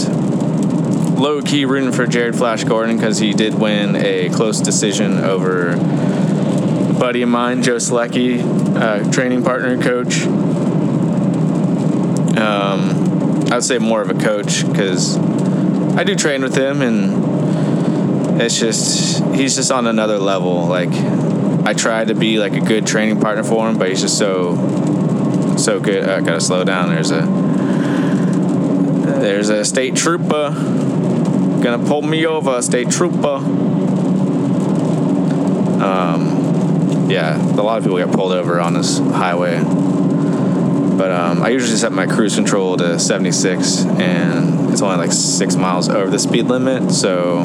low 1.20 1.42
key 1.42 1.66
rooting 1.66 1.92
for 1.92 2.08
Jared 2.08 2.38
Flash 2.38 2.64
Gordon 2.64 2.96
because 2.96 3.18
he 3.18 3.34
did 3.34 3.56
win 3.56 3.98
a 3.98 4.30
close 4.30 4.62
decision 4.62 5.18
over 5.18 5.72
a 5.72 6.94
buddy 6.98 7.24
of 7.24 7.28
mine, 7.28 7.62
Joe 7.62 7.76
Solecki, 7.76 8.40
uh, 8.78 9.12
training 9.12 9.44
partner 9.44 9.78
coach. 9.84 10.26
Um, 12.46 13.52
I 13.52 13.56
would 13.56 13.64
say 13.64 13.78
more 13.80 14.02
of 14.02 14.10
a 14.10 14.14
coach 14.14 14.66
because 14.68 15.18
I 15.98 16.04
do 16.04 16.16
train 16.16 16.42
with 16.42 16.56
him, 16.56 16.82
and 16.82 18.42
it's 18.42 18.60
just 18.60 19.24
he's 19.34 19.56
just 19.56 19.72
on 19.72 19.88
another 19.88 20.20
level. 20.20 20.66
Like 20.68 20.94
I 21.66 21.74
try 21.74 22.06
to 22.06 22.14
be 22.14 22.38
like 22.38 22.54
a 22.54 22.62
good 22.62 22.86
training 22.86 23.20
partner 23.20 23.44
for 23.44 23.68
him, 23.68 23.78
but 23.78 23.90
he's 23.90 24.02
just 24.02 24.18
so 24.18 24.56
so 25.58 25.80
good. 25.80 26.08
I 26.08 26.22
gotta 26.22 26.42
slow 26.42 26.64
down. 26.64 26.90
There's 26.90 27.12
a 27.12 27.22
there's 29.20 29.50
a 29.50 29.66
state 29.66 29.96
trooper 29.96 30.52
gonna 31.66 31.84
pull 31.84 32.04
me 32.04 32.28
over, 32.28 32.62
state 32.62 32.92
trooper. 32.92 33.38
Um, 35.84 37.08
yeah, 37.10 37.36
a 37.38 37.64
lot 37.64 37.80
of 37.80 37.84
people 37.84 37.98
get 37.98 38.12
pulled 38.12 38.34
over 38.34 38.60
on 38.60 38.76
this 38.76 39.00
highway. 39.00 39.58
But 40.98 41.12
um, 41.12 41.44
I 41.44 41.50
usually 41.50 41.78
set 41.78 41.92
my 41.92 42.08
cruise 42.08 42.36
control 42.36 42.78
to 42.78 43.00
76, 43.00 43.86
and 43.86 44.72
it's 44.72 44.82
only 44.82 44.98
like 44.98 45.12
six 45.12 45.56
miles 45.56 45.90
over 45.90 46.10
the 46.10 46.20
speed 46.20 46.46
limit. 46.46 46.92
So 46.92 47.44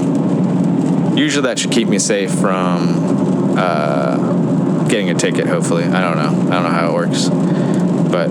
usually 1.17 1.43
that 1.43 1.59
should 1.59 1.73
keep 1.73 1.89
me 1.89 1.99
safe 1.99 2.33
from 2.33 3.55
uh, 3.59 4.85
getting 4.89 5.11
a 5.11 5.15
ticket. 5.15 5.47
Hopefully, 5.47 5.85
I 5.85 6.01
don't 6.01 6.17
know. 6.17 6.51
I 6.51 6.55
don't 6.55 6.65
know 6.65 6.71
how 6.71 6.91
it 6.91 6.95
works, 6.95 7.29
but 7.29 8.31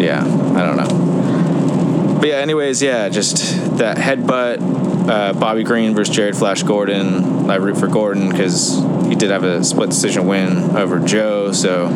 yeah, 0.00 0.22
I 0.24 0.64
don't 0.64 0.76
know. 0.76 2.18
But 2.20 2.28
yeah, 2.28 2.36
anyways, 2.36 2.82
yeah, 2.82 3.08
just 3.08 3.78
that 3.78 3.96
headbutt. 3.96 4.80
Uh, 5.08 5.32
Bobby 5.32 5.64
Green 5.64 5.94
versus 5.94 6.14
Jared 6.14 6.36
Flash 6.36 6.62
Gordon. 6.62 7.50
I 7.50 7.56
root 7.56 7.76
for 7.76 7.88
Gordon 7.88 8.28
because 8.28 8.80
he 9.10 9.16
did 9.16 9.30
have 9.30 9.42
a 9.42 9.64
split 9.64 9.90
decision 9.90 10.28
win 10.28 10.76
over 10.76 11.00
Joe. 11.00 11.50
So 11.50 11.86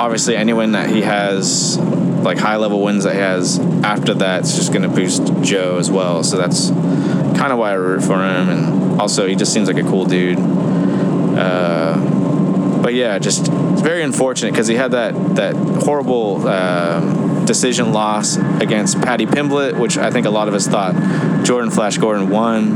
obviously, 0.00 0.34
any 0.34 0.54
win 0.54 0.72
that 0.72 0.88
he 0.88 1.02
has, 1.02 1.76
like 1.78 2.38
high 2.38 2.56
level 2.56 2.82
wins 2.82 3.04
that 3.04 3.12
he 3.12 3.20
has 3.20 3.58
after 3.84 4.14
that, 4.14 4.40
it's 4.40 4.56
just 4.56 4.72
going 4.72 4.82
to 4.82 4.88
boost 4.88 5.30
Joe 5.42 5.76
as 5.76 5.90
well. 5.90 6.24
So 6.24 6.38
that's 6.38 6.70
kind 6.70 7.52
of 7.52 7.58
why 7.58 7.72
I 7.72 7.74
root 7.74 8.02
for 8.02 8.14
him. 8.14 8.48
And 8.48 8.98
also, 8.98 9.28
he 9.28 9.36
just 9.36 9.52
seems 9.52 9.68
like 9.68 9.76
a 9.76 9.86
cool 9.86 10.06
dude. 10.06 10.38
Uh, 10.38 12.80
but 12.82 12.94
yeah, 12.94 13.18
just 13.18 13.48
it's 13.48 13.82
very 13.82 14.02
unfortunate 14.02 14.52
because 14.52 14.68
he 14.68 14.74
had 14.74 14.92
that 14.92 15.36
that 15.36 15.54
horrible 15.54 16.48
um, 16.48 17.44
decision 17.44 17.92
loss 17.92 18.38
against 18.38 19.02
Paddy 19.02 19.26
Pimblett, 19.26 19.78
which 19.78 19.98
I 19.98 20.10
think 20.10 20.26
a 20.26 20.30
lot 20.30 20.48
of 20.48 20.54
us 20.54 20.66
thought 20.66 21.44
Jordan 21.44 21.70
Flash 21.70 21.98
Gordon 21.98 22.30
won. 22.30 22.72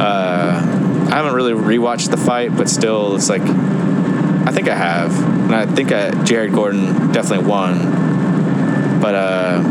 Uh, 0.00 0.85
I 1.06 1.16
haven't 1.16 1.34
really 1.34 1.52
rewatched 1.52 2.10
the 2.10 2.16
fight, 2.16 2.56
but 2.56 2.68
still, 2.68 3.16
it's 3.16 3.28
like 3.28 3.42
I 3.42 4.52
think 4.52 4.68
I 4.68 4.76
have, 4.76 5.18
and 5.18 5.54
I 5.54 5.66
think 5.66 5.92
I, 5.92 6.10
Jared 6.24 6.52
Gordon 6.52 7.12
definitely 7.12 7.46
won. 7.46 9.00
But 9.00 9.14
uh, 9.14 9.62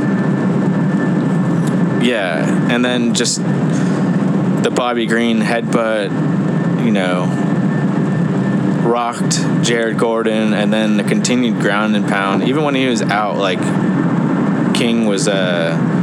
yeah, 2.01 2.69
and 2.71 2.83
then 2.83 3.13
just 3.13 3.37
the 3.41 4.71
Bobby 4.73 5.05
Green 5.05 5.39
headbutt, 5.39 6.85
you 6.85 6.91
know, 6.91 7.25
rocked 8.85 9.39
Jared 9.63 9.97
Gordon, 9.97 10.53
and 10.53 10.73
then 10.73 10.97
the 10.97 11.03
continued 11.03 11.61
ground 11.61 11.95
and 11.95 12.07
pound. 12.07 12.43
Even 12.43 12.63
when 12.63 12.75
he 12.75 12.87
was 12.87 13.01
out, 13.01 13.37
like 13.37 13.59
King 14.75 15.05
was 15.05 15.27
uh, 15.27 15.94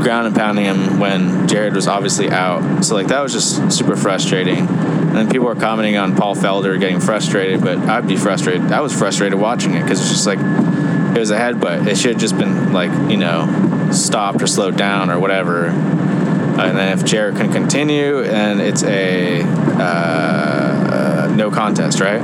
ground 0.00 0.26
and 0.26 0.36
pounding 0.36 0.64
him 0.64 0.98
when 0.98 1.46
Jared 1.48 1.74
was 1.74 1.86
obviously 1.86 2.30
out. 2.30 2.84
So 2.84 2.94
like 2.94 3.08
that 3.08 3.20
was 3.20 3.32
just 3.32 3.72
super 3.72 3.96
frustrating. 3.96 4.66
And 4.66 5.16
then 5.16 5.28
people 5.28 5.46
were 5.46 5.54
commenting 5.54 5.96
on 5.96 6.14
Paul 6.16 6.34
Felder 6.34 6.78
getting 6.78 7.00
frustrated, 7.00 7.60
but 7.60 7.78
I'd 7.78 8.06
be 8.06 8.16
frustrated. 8.16 8.72
I 8.72 8.80
was 8.80 8.96
frustrated 8.96 9.38
watching 9.38 9.74
it 9.74 9.82
because 9.82 10.00
it's 10.00 10.10
just 10.10 10.26
like 10.26 10.38
it 10.38 11.18
was 11.18 11.30
a 11.30 11.38
headbutt. 11.38 11.86
It 11.86 11.96
should 11.96 12.12
have 12.12 12.20
just 12.20 12.38
been 12.38 12.72
like 12.72 12.90
you 13.10 13.16
know 13.16 13.88
stopped 13.92 14.42
or 14.42 14.46
slowed 14.46 14.76
down 14.76 15.10
or 15.10 15.18
whatever. 15.18 15.66
And 15.66 16.76
then 16.76 16.98
if 16.98 17.04
Jared 17.04 17.36
can 17.36 17.50
continue, 17.52 18.22
and 18.22 18.60
it's 18.60 18.82
a 18.84 19.42
uh, 19.42 21.32
no 21.34 21.50
contest, 21.50 22.00
right? 22.00 22.20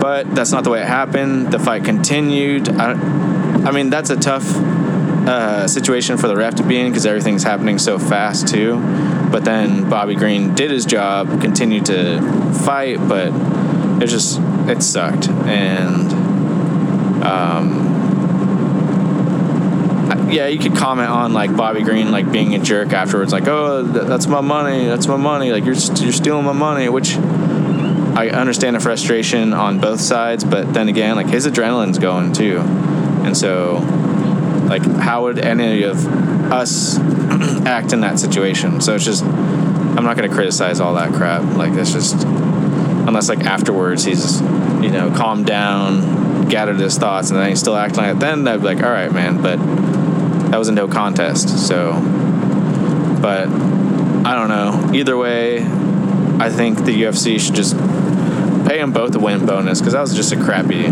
But 0.00 0.34
that's 0.34 0.52
not 0.52 0.64
the 0.64 0.70
way 0.70 0.80
it 0.80 0.86
happened. 0.86 1.52
The 1.52 1.58
fight 1.58 1.84
continued. 1.84 2.68
I, 2.68 2.92
I 2.92 3.70
mean, 3.72 3.90
that's 3.90 4.10
a 4.10 4.16
tough 4.16 4.44
uh, 5.26 5.68
situation 5.68 6.16
for 6.16 6.28
the 6.28 6.36
ref 6.36 6.56
to 6.56 6.62
be 6.62 6.78
in 6.78 6.88
because 6.88 7.06
everything's 7.06 7.42
happening 7.42 7.78
so 7.78 7.98
fast 7.98 8.48
too. 8.48 8.76
But 9.30 9.44
then 9.44 9.88
Bobby 9.88 10.14
Green 10.14 10.54
did 10.54 10.70
his 10.70 10.84
job, 10.84 11.40
continued 11.40 11.86
to 11.86 12.20
fight, 12.64 12.98
but 13.08 13.28
it 14.02 14.06
just 14.08 14.38
it 14.68 14.82
sucked. 14.82 15.28
And 15.28 16.12
um, 17.22 17.92
yeah, 20.32 20.46
you 20.46 20.58
could 20.58 20.74
comment 20.76 21.10
on 21.10 21.32
like 21.32 21.54
Bobby 21.56 21.82
Green 21.82 22.10
like 22.10 22.30
being 22.32 22.54
a 22.54 22.58
jerk 22.58 22.92
afterwards, 22.92 23.32
like, 23.32 23.46
oh, 23.46 23.82
that's 23.82 24.26
my 24.26 24.40
money, 24.40 24.86
that's 24.86 25.06
my 25.06 25.16
money, 25.16 25.52
like 25.52 25.64
you're 25.64 25.74
you're 25.74 26.12
stealing 26.12 26.44
my 26.44 26.52
money, 26.52 26.88
which 26.88 27.16
I 27.16 28.28
understand 28.30 28.76
the 28.76 28.80
frustration 28.80 29.52
on 29.52 29.78
both 29.78 30.00
sides, 30.00 30.42
but 30.42 30.74
then 30.74 30.88
again, 30.88 31.16
like 31.16 31.28
his 31.28 31.46
adrenaline's 31.46 31.98
going 31.98 32.32
too, 32.32 32.58
and 32.58 33.36
so 33.36 33.78
like 34.72 34.86
how 34.86 35.24
would 35.24 35.38
any 35.38 35.82
of 35.82 36.06
us 36.50 36.98
act 37.66 37.92
in 37.92 38.00
that 38.00 38.18
situation? 38.18 38.80
So 38.80 38.94
it's 38.94 39.04
just 39.04 39.22
I'm 39.22 40.04
not 40.04 40.16
gonna 40.16 40.30
criticize 40.30 40.80
all 40.80 40.94
that 40.94 41.12
crap. 41.12 41.42
Like 41.56 41.74
it's 41.74 41.92
just 41.92 42.24
unless 42.24 43.28
like 43.28 43.40
afterwards 43.40 44.04
he's 44.04 44.40
you 44.40 44.90
know 44.90 45.12
calmed 45.14 45.44
down, 45.44 46.48
gathered 46.48 46.80
his 46.80 46.96
thoughts, 46.96 47.30
and 47.30 47.38
then 47.38 47.50
he's 47.50 47.60
still 47.60 47.76
acting 47.76 47.98
like 47.98 48.16
it. 48.16 48.20
Then 48.20 48.48
I'd 48.48 48.60
be 48.60 48.64
like, 48.64 48.82
all 48.82 48.90
right, 48.90 49.12
man, 49.12 49.42
but 49.42 49.58
that 50.50 50.56
was 50.56 50.68
a 50.68 50.72
no 50.72 50.88
contest. 50.88 51.68
So, 51.68 51.92
but 53.20 53.48
I 53.48 54.34
don't 54.34 54.48
know. 54.48 54.90
Either 54.94 55.18
way, 55.18 55.58
I 56.40 56.48
think 56.48 56.86
the 56.86 57.02
UFC 57.02 57.38
should 57.38 57.54
just 57.54 57.76
pay 58.66 58.78
them 58.78 58.92
both 58.92 59.14
a 59.14 59.18
win 59.18 59.44
bonus 59.44 59.80
because 59.80 59.92
that 59.92 60.00
was 60.00 60.14
just 60.14 60.32
a 60.32 60.36
crappy 60.36 60.90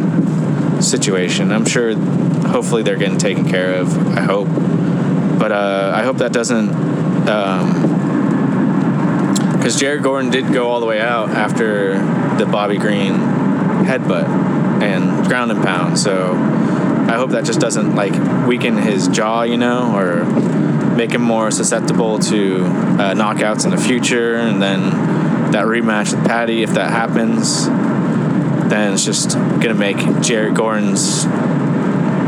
situation. 0.83 1.51
I'm 1.51 1.65
sure, 1.65 1.95
hopefully, 2.51 2.83
they're 2.83 2.97
getting 2.97 3.19
taken 3.19 3.49
care 3.49 3.75
of. 3.77 3.97
I 4.17 4.21
hope, 4.21 4.49
but 5.39 5.53
uh, 5.53 5.93
I 5.95 6.03
hope 6.03 6.19
that 6.19 6.33
doesn't. 6.33 6.69
Because 9.57 9.79
Jared 9.79 10.03
Gordon 10.03 10.31
did 10.31 10.53
go 10.53 10.69
all 10.69 10.81
the 10.81 10.87
way 10.87 11.01
out 11.01 11.31
after 11.31 11.99
the 12.39 12.47
Bobby 12.47 12.79
Green 12.79 13.13
headbutt 13.85 14.27
and 14.83 15.27
ground 15.27 15.51
and 15.51 15.63
pound. 15.63 15.99
So 15.99 16.33
I 16.33 17.17
hope 17.17 17.31
that 17.31 17.45
just 17.45 17.61
doesn't 17.61 17.95
like 17.95 18.15
weaken 18.47 18.77
his 18.79 19.09
jaw, 19.09 19.43
you 19.43 19.59
know, 19.59 19.95
or 19.95 20.25
make 20.97 21.13
him 21.13 21.23
more 21.23 21.51
susceptible 21.51 22.19
to 22.21 22.65
uh, 22.65 23.15
knockouts 23.15 23.65
in 23.65 23.71
the 23.71 23.77
future. 23.77 24.37
And 24.37 24.63
then 24.63 24.91
that 25.53 25.67
rematch 25.67 26.15
with 26.15 26.27
Paddy, 26.27 26.63
if 26.63 26.71
that 26.75 26.91
happens, 26.91 27.67
then 28.71 28.95
it's 28.95 29.05
just 29.05 29.35
gonna 29.35 29.75
make 29.75 29.99
Jared 30.23 30.55
Gordon's, 30.55 31.25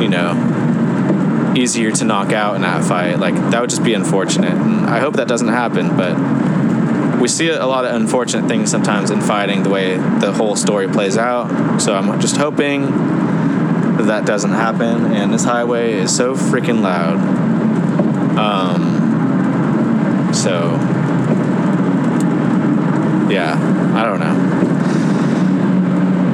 you 0.03 0.09
know, 0.09 1.55
easier 1.57 1.93
to 1.93 2.05
knock 2.05 2.33
out 2.33 2.57
in 2.57 2.62
that 2.62 2.85
fight. 2.85 3.19
Like 3.19 3.35
that 3.51 3.61
would 3.61 3.71
just 3.71 3.85
be 3.85 3.95
unfortunate. 3.95 4.53
And 4.53 4.87
I 4.87 4.99
hope 4.99 5.15
that 5.15 5.29
doesn't 5.29 5.49
happen, 5.49 5.97
but 5.97 7.21
we 7.21 7.29
see 7.29 7.49
a 7.49 7.67
lot 7.67 7.85
of 7.85 7.95
unfortunate 7.95 8.49
things 8.49 8.71
sometimes 8.71 9.11
in 9.11 9.21
fighting 9.21 9.62
the 9.62 9.71
way 9.71 9.97
the 9.97 10.33
whole 10.33 10.57
story 10.57 10.88
plays 10.88 11.17
out. 11.17 11.81
So 11.81 11.95
I'm 11.95 12.21
just 12.21 12.37
hoping 12.37 12.83
that 12.83 14.07
that 14.07 14.27
doesn't 14.27 14.51
happen. 14.51 15.12
And 15.12 15.33
this 15.33 15.45
highway 15.45 15.93
is 15.93 16.15
so 16.15 16.35
freaking 16.35 16.83
loud. 16.83 17.19
Um, 18.37 20.35
so 20.35 20.73
yeah, 23.31 23.57
I 23.95 24.05
don't 24.05 24.21
know. 24.21 25.02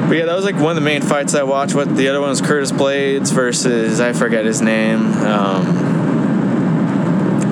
But 0.09 0.17
yeah, 0.17 0.25
that 0.25 0.35
was 0.35 0.43
like 0.43 0.55
one 0.55 0.71
of 0.71 0.75
the 0.75 0.81
main 0.81 1.03
fights 1.03 1.35
I 1.35 1.43
watched. 1.43 1.75
What 1.75 1.95
the 1.95 2.07
other 2.07 2.19
one 2.19 2.31
was 2.31 2.41
Curtis 2.41 2.71
Blaydes 2.71 3.31
versus 3.31 3.99
I 3.99 4.11
forget 4.11 4.43
his 4.43 4.59
name. 4.59 5.05
Um, 5.17 5.63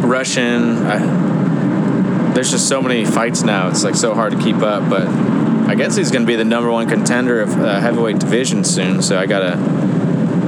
Russian. 0.02 0.78
I, 0.88 2.34
there's 2.34 2.50
just 2.50 2.68
so 2.68 2.82
many 2.82 3.06
fights 3.06 3.44
now. 3.44 3.68
It's 3.68 3.84
like 3.84 3.94
so 3.94 4.16
hard 4.16 4.34
to 4.34 4.40
keep 4.40 4.56
up. 4.56 4.90
But 4.90 5.08
I 5.08 5.76
guess 5.76 5.96
he's 5.96 6.10
going 6.10 6.24
to 6.24 6.28
be 6.28 6.36
the 6.36 6.46
number 6.46 6.72
one 6.72 6.90
contender 6.90 7.42
of 7.42 7.52
uh, 7.60 7.80
heavyweight 7.80 8.18
division 8.18 8.64
soon. 8.64 9.04
So 9.04 9.20
I 9.20 9.28
gotta 9.28 9.52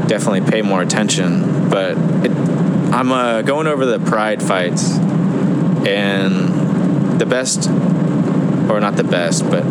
definitely 0.07 0.41
pay 0.49 0.63
more 0.63 0.81
attention. 0.81 1.69
But 1.69 1.91
it, 2.25 2.31
I'm 2.91 3.11
uh, 3.11 3.43
going 3.43 3.67
over 3.67 3.85
the 3.85 3.99
Pride 3.99 4.41
fights, 4.41 4.97
and 5.85 7.19
the 7.19 7.27
best, 7.27 7.69
or 7.69 8.79
not 8.79 8.95
the 8.95 9.03
best, 9.03 9.47
but 9.47 9.63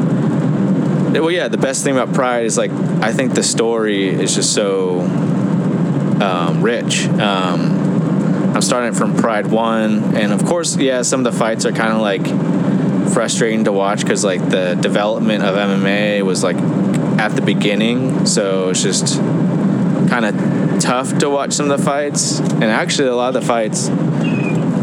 well, 1.13 1.31
yeah, 1.31 1.49
the 1.49 1.59
best 1.59 1.85
thing 1.85 1.97
about 1.97 2.15
Pride 2.15 2.45
is 2.45 2.59
like 2.59 2.71
I 2.71 3.13
think 3.13 3.35
the 3.35 3.43
story 3.43 4.09
is 4.09 4.35
just 4.35 4.53
so 4.55 5.01
um, 6.21 6.63
rich. 6.63 7.07
Um, 7.07 8.55
I'm 8.55 8.63
starting 8.63 8.93
from 8.93 9.17
Pride 9.17 9.47
One, 9.47 10.17
and 10.17 10.33
of 10.33 10.45
course, 10.45 10.77
yeah, 10.77 11.03
some 11.03 11.25
of 11.25 11.33
the 11.33 11.39
fights 11.39 11.65
are 11.65 11.73
kind 11.73 11.93
of 11.93 12.01
like 12.01 12.27
frustrating 13.13 13.65
to 13.65 13.73
watch 13.73 14.01
because 14.01 14.25
like 14.25 14.47
the 14.51 14.75
development 14.75 15.45
of 15.45 15.55
MMA 15.55 16.23
was 16.23 16.43
like 16.43 16.57
at 17.19 17.35
the 17.35 17.43
beginning, 17.43 18.27
so 18.27 18.71
it's 18.71 18.83
just 18.83 19.19
kind 20.09 20.25
of 20.25 20.81
tough 20.81 21.19
to 21.19 21.31
watch 21.31 21.53
some 21.53 21.71
of 21.71 21.79
the 21.79 21.85
fights. 21.85 22.39
And 22.41 22.65
actually, 22.65 23.09
a 23.09 23.17
lot 23.17 23.35
of 23.35 23.41
the 23.41 23.47
fights 23.47 23.89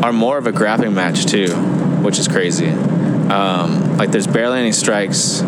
are 0.04 0.14
more 0.14 0.38
of 0.38 0.48
a 0.48 0.52
grappling 0.52 0.94
match 0.94 1.26
too, 1.26 1.54
which 2.02 2.20
is 2.20 2.28
crazy. 2.28 2.70
Um, 2.70 3.98
like 3.98 4.12
there's 4.12 4.28
barely 4.28 4.60
any 4.60 4.72
strikes 4.72 5.42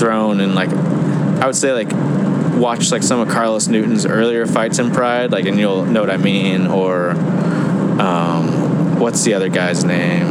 thrown, 0.00 0.40
and 0.40 0.54
like 0.56 0.70
I 0.70 1.46
would 1.46 1.54
say 1.54 1.72
like 1.72 1.92
watch 2.60 2.90
like 2.90 3.02
some 3.02 3.20
of 3.20 3.28
Carlos 3.28 3.68
Newton's 3.68 4.04
earlier 4.04 4.46
fights 4.46 4.78
in 4.78 4.90
Pride, 4.90 5.30
like 5.30 5.46
and 5.46 5.58
you'll 5.58 5.84
know 5.84 6.00
what 6.00 6.10
I 6.10 6.16
mean, 6.16 6.66
or 6.66 7.10
um, 8.00 8.98
what's 8.98 9.22
the 9.24 9.34
other 9.34 9.48
guy's 9.48 9.84
name? 9.84 10.26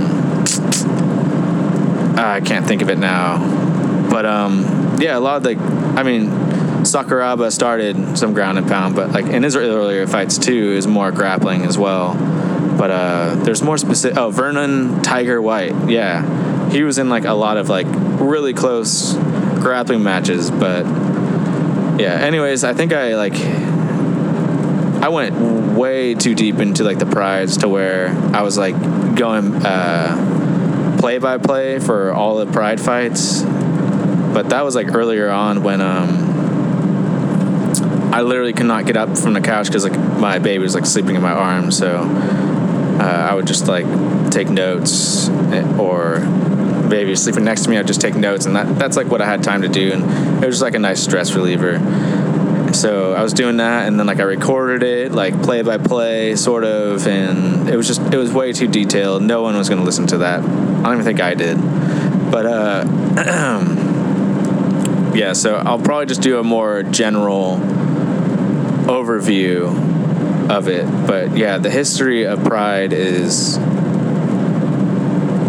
Ah, 2.18 2.34
I 2.34 2.42
can't 2.42 2.68
think 2.68 2.82
of 2.82 2.90
it 2.90 2.98
now. 2.98 4.10
But 4.10 4.26
um, 4.26 4.98
yeah, 5.00 5.18
a 5.18 5.20
lot 5.20 5.38
of 5.38 5.44
the, 5.44 5.58
I 5.98 6.04
mean, 6.04 6.30
Sakuraba 6.84 7.52
started 7.52 8.18
some 8.18 8.34
ground 8.34 8.58
and 8.58 8.68
pound, 8.68 8.96
but 8.96 9.12
like 9.12 9.26
in 9.26 9.44
his 9.44 9.56
earlier 9.56 10.08
fights 10.08 10.38
too, 10.38 10.74
is 10.74 10.88
more 10.88 11.12
grappling 11.12 11.64
as 11.64 11.78
well. 11.78 12.16
But 12.78 12.92
uh, 12.92 13.36
there's 13.44 13.62
more 13.62 13.78
specific. 13.78 14.18
Oh, 14.18 14.32
Vernon 14.32 15.02
Tiger 15.02 15.42
White, 15.42 15.90
yeah, 15.90 16.70
he 16.70 16.84
was 16.84 16.98
in 16.98 17.10
like 17.10 17.26
a 17.26 17.34
lot 17.34 17.58
of 17.58 17.70
like 17.70 17.88
really 17.90 18.54
close 18.54 19.16
grappling 19.60 20.04
matches. 20.04 20.50
But 20.52 20.86
yeah, 22.00 22.18
anyways, 22.22 22.64
I 22.64 22.74
think 22.74 22.94
I 22.94 23.16
like 23.16 23.36
I 25.02 25.10
went 25.10 25.36
way 25.78 26.14
too 26.14 26.36
deep 26.36 26.60
into 26.60 26.84
like 26.84 27.00
the 27.00 27.06
prides 27.06 27.58
to 27.58 27.70
where 27.70 28.10
I 28.34 28.42
was 28.42 28.58
like 28.58 28.76
going 29.16 29.66
uh, 29.66 30.98
play 31.00 31.18
by 31.20 31.38
play 31.38 31.80
for 31.80 32.12
all 32.12 32.38
the 32.38 32.46
pride 32.46 32.82
fights. 32.82 33.42
But 33.42 34.50
that 34.50 34.64
was 34.64 34.76
like 34.76 34.94
earlier 34.94 35.30
on 35.30 35.64
when 35.64 35.82
um, 35.82 36.30
I 38.14 38.22
literally 38.22 38.54
could 38.54 38.66
not 38.66 38.86
get 38.86 38.98
up 38.98 39.18
from 39.18 39.34
the 39.34 39.42
couch 39.42 39.68
because 39.68 39.84
like 39.84 39.98
my 40.20 40.40
baby 40.40 40.62
was 40.62 40.76
like 40.76 40.86
sleeping 40.86 41.16
in 41.16 41.22
my 41.22 41.32
arms. 41.32 41.78
So 41.78 41.98
uh, 41.98 43.28
I 43.30 43.34
would 43.34 43.48
just 43.48 43.68
like 43.68 43.86
take 44.32 44.50
notes 44.50 45.30
eh, 45.30 45.66
or 45.78 46.20
baby 46.90 47.16
sleeping 47.16 47.46
next 47.46 47.64
to 47.64 47.70
me. 47.70 47.78
I'd 47.78 47.88
just 47.88 48.02
take 48.02 48.16
notes, 48.16 48.46
and 48.46 48.56
that, 48.56 48.78
that's 48.78 48.98
like 48.98 49.08
what 49.08 49.22
I 49.22 49.26
had 49.26 49.44
time 49.44 49.62
to 49.62 49.70
do, 49.70 49.92
and 49.94 50.04
it 50.44 50.48
was 50.48 50.56
just 50.56 50.62
like 50.62 50.76
a 50.76 50.80
nice 50.80 51.02
stress 51.02 51.34
reliever 51.34 51.80
so 52.74 53.14
I 53.14 53.24
was 53.24 53.34
doing 53.34 53.58
that, 53.58 53.88
and 53.88 54.00
then 54.00 54.08
like 54.08 54.20
I 54.20 54.24
recorded 54.24 54.84
it, 54.84 55.12
like 55.12 55.42
play 55.42 55.62
by 55.62 55.78
play, 55.78 56.36
sort 56.36 56.64
of, 56.64 57.08
and 57.08 57.70
it 57.70 57.76
was 57.76 57.88
just 57.88 58.02
it 58.14 58.18
was 58.18 58.32
way 58.32 58.54
too 58.54 58.68
detailed. 58.68 59.24
No 59.24 59.42
one 59.42 59.58
was 59.58 59.70
going 59.70 59.80
to 59.80 59.86
listen 59.86 60.08
to 60.08 60.20
that. 60.20 60.40
I 60.42 60.84
don't 60.84 60.94
even 60.94 61.04
think 61.04 61.22
I 61.22 61.34
did. 61.34 61.58
But 62.32 62.46
uh, 62.46 62.86
yeah, 65.16 65.34
so 65.34 65.56
I'll 65.56 65.80
probably 65.80 66.06
just 66.06 66.22
do 66.22 66.40
a 66.40 66.44
more 66.44 66.84
general 66.84 67.58
overview 68.88 69.68
of 70.50 70.68
it. 70.68 70.86
But 71.08 71.38
yeah, 71.38 71.58
the 71.58 71.72
history 71.72 72.26
of 72.26 72.44
Pride 72.44 72.94
is 72.94 73.58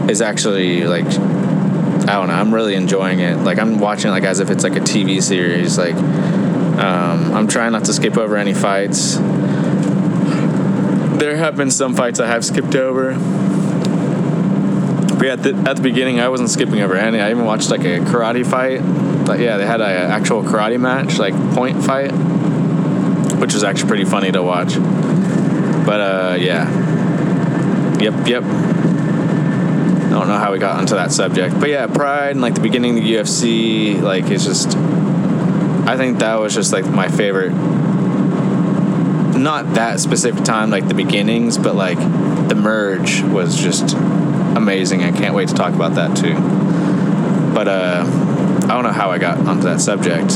is 0.09 0.23
actually 0.23 0.85
like 0.85 1.07
I 1.07 2.15
don't 2.15 2.29
know. 2.29 2.35
I'm 2.35 2.53
really 2.53 2.75
enjoying 2.75 3.21
it. 3.21 3.37
Like 3.37 3.59
I'm 3.59 3.79
watching 3.79 4.11
like 4.11 4.25
as 4.25 4.41
if 4.41 4.51
it's 4.51 4.65
like 4.65 4.77
a 4.77 4.81
TV 4.81 5.23
series. 5.23 5.79
Like 5.79 5.95
um, 5.95 7.35
I'm 7.35 7.47
trying 7.47 7.73
not 7.73 7.85
to 7.85 7.93
skip 7.93 8.17
over 8.17 8.37
any 8.37 8.55
fights. 8.55 9.17
There 11.19 11.37
have 11.37 11.57
been 11.57 11.71
some 11.71 11.95
fights 11.95 12.19
I 12.19 12.27
have 12.27 12.45
skipped 12.45 12.75
over. 12.75 13.13
But 15.15 15.27
yeah, 15.27 15.33
at 15.35 15.43
the, 15.43 15.55
at 15.69 15.77
the 15.77 15.83
beginning, 15.83 16.19
I 16.19 16.29
wasn't 16.31 16.49
skipping 16.49 16.81
over 16.81 16.97
any. 16.97 17.21
I 17.21 17.31
even 17.31 17.45
watched 17.45 17.69
like 17.71 17.83
a 17.83 17.99
karate 17.99 18.47
fight. 18.47 18.81
But 19.27 19.39
yeah, 19.39 19.59
they 19.59 19.67
had 19.67 19.83
an 19.83 20.11
actual 20.11 20.43
karate 20.43 20.81
match, 20.81 21.19
like 21.19 21.35
point 21.55 21.85
fight, 21.85 22.11
which 23.39 23.53
was 23.53 23.63
actually 23.63 23.89
pretty 23.89 24.07
funny 24.07 24.33
to 24.33 24.43
watch. 24.43 24.77
But 25.85 26.01
uh, 26.01 26.37
yeah. 26.41 26.69
Yep, 28.01 28.27
yep. 28.27 28.43
I 30.11 30.15
don't 30.15 30.27
know 30.27 30.39
how 30.39 30.51
we 30.51 30.59
got 30.59 30.77
onto 30.77 30.97
that 30.97 31.13
subject. 31.13 31.61
But 31.61 31.69
yeah, 31.69 31.87
Pride 31.87 32.33
and 32.33 32.41
like 32.41 32.55
the 32.55 32.61
beginning 32.61 32.99
of 32.99 33.05
the 33.05 33.15
UFC, 33.15 34.03
like 34.03 34.25
it's 34.25 34.45
just 34.45 34.77
I 34.77 35.97
think 35.97 36.19
that 36.19 36.41
was 36.41 36.53
just 36.53 36.73
like 36.73 36.85
my 36.87 37.07
favorite. 37.07 37.53
Not 39.39 39.75
that 39.75 40.01
specific 40.01 40.43
time, 40.43 40.71
like 40.71 40.89
the 40.89 40.95
beginnings, 40.95 41.59
but 41.59 41.77
like 41.77 41.99
the 42.49 42.57
merge 42.57 43.23
was 43.23 43.57
just 43.57 43.95
amazing. 43.95 45.05
I 45.05 45.13
can't 45.13 45.33
wait 45.33 45.49
to 45.49 45.55
talk 45.55 45.75
about 45.75 45.95
that 45.95 46.17
too. 46.17 46.35
But 47.55 47.69
uh, 47.69 48.05
I 48.65 48.69
don't 48.69 48.83
know 48.83 48.93
how 48.93 49.13
I 49.13 49.19
got 49.19 49.39
onto 49.39 49.63
that 49.63 49.81
subject. 49.81 50.33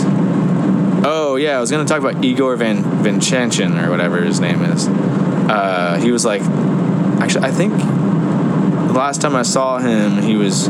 Oh 1.05 1.35
yeah, 1.37 1.59
I 1.59 1.61
was 1.61 1.73
gonna 1.73 1.85
talk 1.85 1.99
about 1.99 2.25
Igor 2.25 2.55
Van 2.57 2.85
Vovchanchyn 2.85 3.85
or 3.85 3.91
whatever 3.91 4.23
his 4.23 4.39
name 4.39 4.63
is. 4.63 4.87
Uh, 4.87 5.99
he 6.01 6.13
was 6.13 6.25
like, 6.25 6.43
actually, 7.21 7.45
I 7.45 7.51
think 7.51 7.75
last 8.95 9.21
time 9.21 9.35
I 9.37 9.43
saw 9.43 9.79
him, 9.79 10.23
he 10.23 10.37
was 10.37 10.67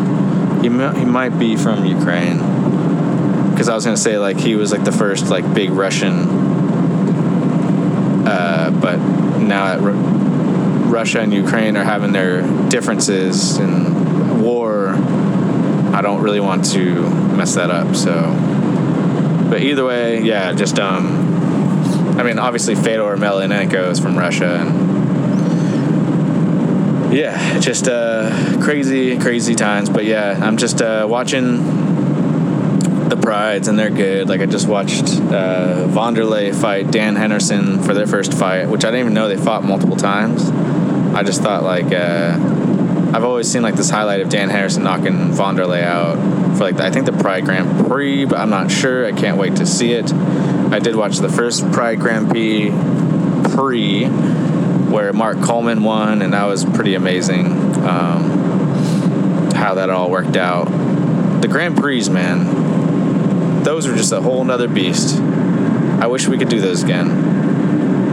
he, 0.62 0.68
he 0.70 1.04
might 1.04 1.38
be 1.38 1.56
from 1.56 1.84
Ukraine 1.84 2.38
because 3.50 3.68
I 3.68 3.74
was 3.74 3.84
gonna 3.84 3.96
say 3.96 4.18
like 4.18 4.38
he 4.38 4.56
was 4.56 4.72
like 4.72 4.84
the 4.84 4.92
first 4.92 5.28
like 5.28 5.52
big 5.54 5.70
Russian, 5.70 6.26
uh, 8.26 8.76
but 8.80 8.96
now 9.38 9.76
that 9.76 9.80
R- 9.80 9.92
Russia 10.90 11.20
and 11.20 11.32
Ukraine 11.32 11.76
are 11.76 11.84
having 11.84 12.12
their 12.12 12.42
differences 12.68 13.58
and 13.58 14.42
war, 14.42 14.94
I 15.94 16.00
don't 16.02 16.22
really 16.22 16.40
want 16.40 16.64
to 16.72 17.08
mess 17.36 17.54
that 17.54 17.70
up. 17.70 17.94
So, 17.94 18.12
but 19.50 19.60
either 19.62 19.84
way, 19.84 20.22
yeah, 20.22 20.52
just 20.52 20.78
um, 20.78 22.18
I 22.18 22.22
mean, 22.22 22.38
obviously 22.38 22.74
Fedor 22.74 23.16
Emelianenko 23.16 23.90
is 23.90 24.00
from 24.00 24.18
Russia 24.18 24.56
and. 24.60 25.03
Yeah, 27.14 27.60
just 27.60 27.86
uh, 27.86 28.58
crazy, 28.60 29.16
crazy 29.20 29.54
times. 29.54 29.88
But 29.88 30.04
yeah, 30.04 30.36
I'm 30.42 30.56
just 30.56 30.82
uh, 30.82 31.06
watching 31.08 31.62
the 33.08 33.16
prides 33.16 33.68
and 33.68 33.78
they're 33.78 33.88
good. 33.88 34.28
Like 34.28 34.40
I 34.40 34.46
just 34.46 34.66
watched 34.66 35.04
uh, 35.30 35.86
fight 35.88 36.90
Dan 36.90 37.14
Henderson 37.14 37.80
for 37.84 37.94
their 37.94 38.08
first 38.08 38.34
fight, 38.34 38.68
which 38.68 38.84
I 38.84 38.88
didn't 38.88 39.00
even 39.00 39.14
know 39.14 39.28
they 39.28 39.36
fought 39.36 39.62
multiple 39.62 39.96
times. 39.96 40.50
I 41.14 41.22
just 41.22 41.40
thought 41.40 41.62
like 41.62 41.92
uh, 41.92 42.36
I've 43.14 43.22
always 43.22 43.48
seen 43.48 43.62
like 43.62 43.76
this 43.76 43.90
highlight 43.90 44.20
of 44.20 44.28
Dan 44.28 44.50
Henderson 44.50 44.82
knocking 44.82 45.30
Wanderlei 45.34 45.84
out 45.84 46.16
for 46.56 46.64
like 46.64 46.80
I 46.80 46.90
think 46.90 47.06
the 47.06 47.12
Pride 47.12 47.44
Grand 47.44 47.86
Prix, 47.86 48.24
but 48.24 48.40
I'm 48.40 48.50
not 48.50 48.72
sure. 48.72 49.06
I 49.06 49.12
can't 49.12 49.38
wait 49.38 49.54
to 49.56 49.66
see 49.66 49.92
it. 49.92 50.12
I 50.12 50.80
did 50.80 50.96
watch 50.96 51.18
the 51.18 51.28
first 51.28 51.70
Pride 51.70 52.00
Grand 52.00 52.28
Prix 52.28 52.70
pre 53.54 54.06
where 54.94 55.12
Mark 55.12 55.40
Coleman 55.42 55.82
won, 55.82 56.22
and 56.22 56.34
that 56.34 56.44
was 56.44 56.64
pretty 56.64 56.94
amazing. 56.94 57.46
Um, 57.84 59.50
how 59.52 59.74
that 59.74 59.90
all 59.90 60.08
worked 60.08 60.36
out. 60.36 60.66
The 61.42 61.48
Grand 61.48 61.76
Prix, 61.76 62.08
man, 62.08 63.64
those 63.64 63.88
are 63.88 63.96
just 63.96 64.12
a 64.12 64.20
whole 64.20 64.44
nother 64.44 64.68
beast. 64.68 65.18
I 65.18 66.06
wish 66.06 66.28
we 66.28 66.38
could 66.38 66.48
do 66.48 66.60
those 66.60 66.84
again. 66.84 67.10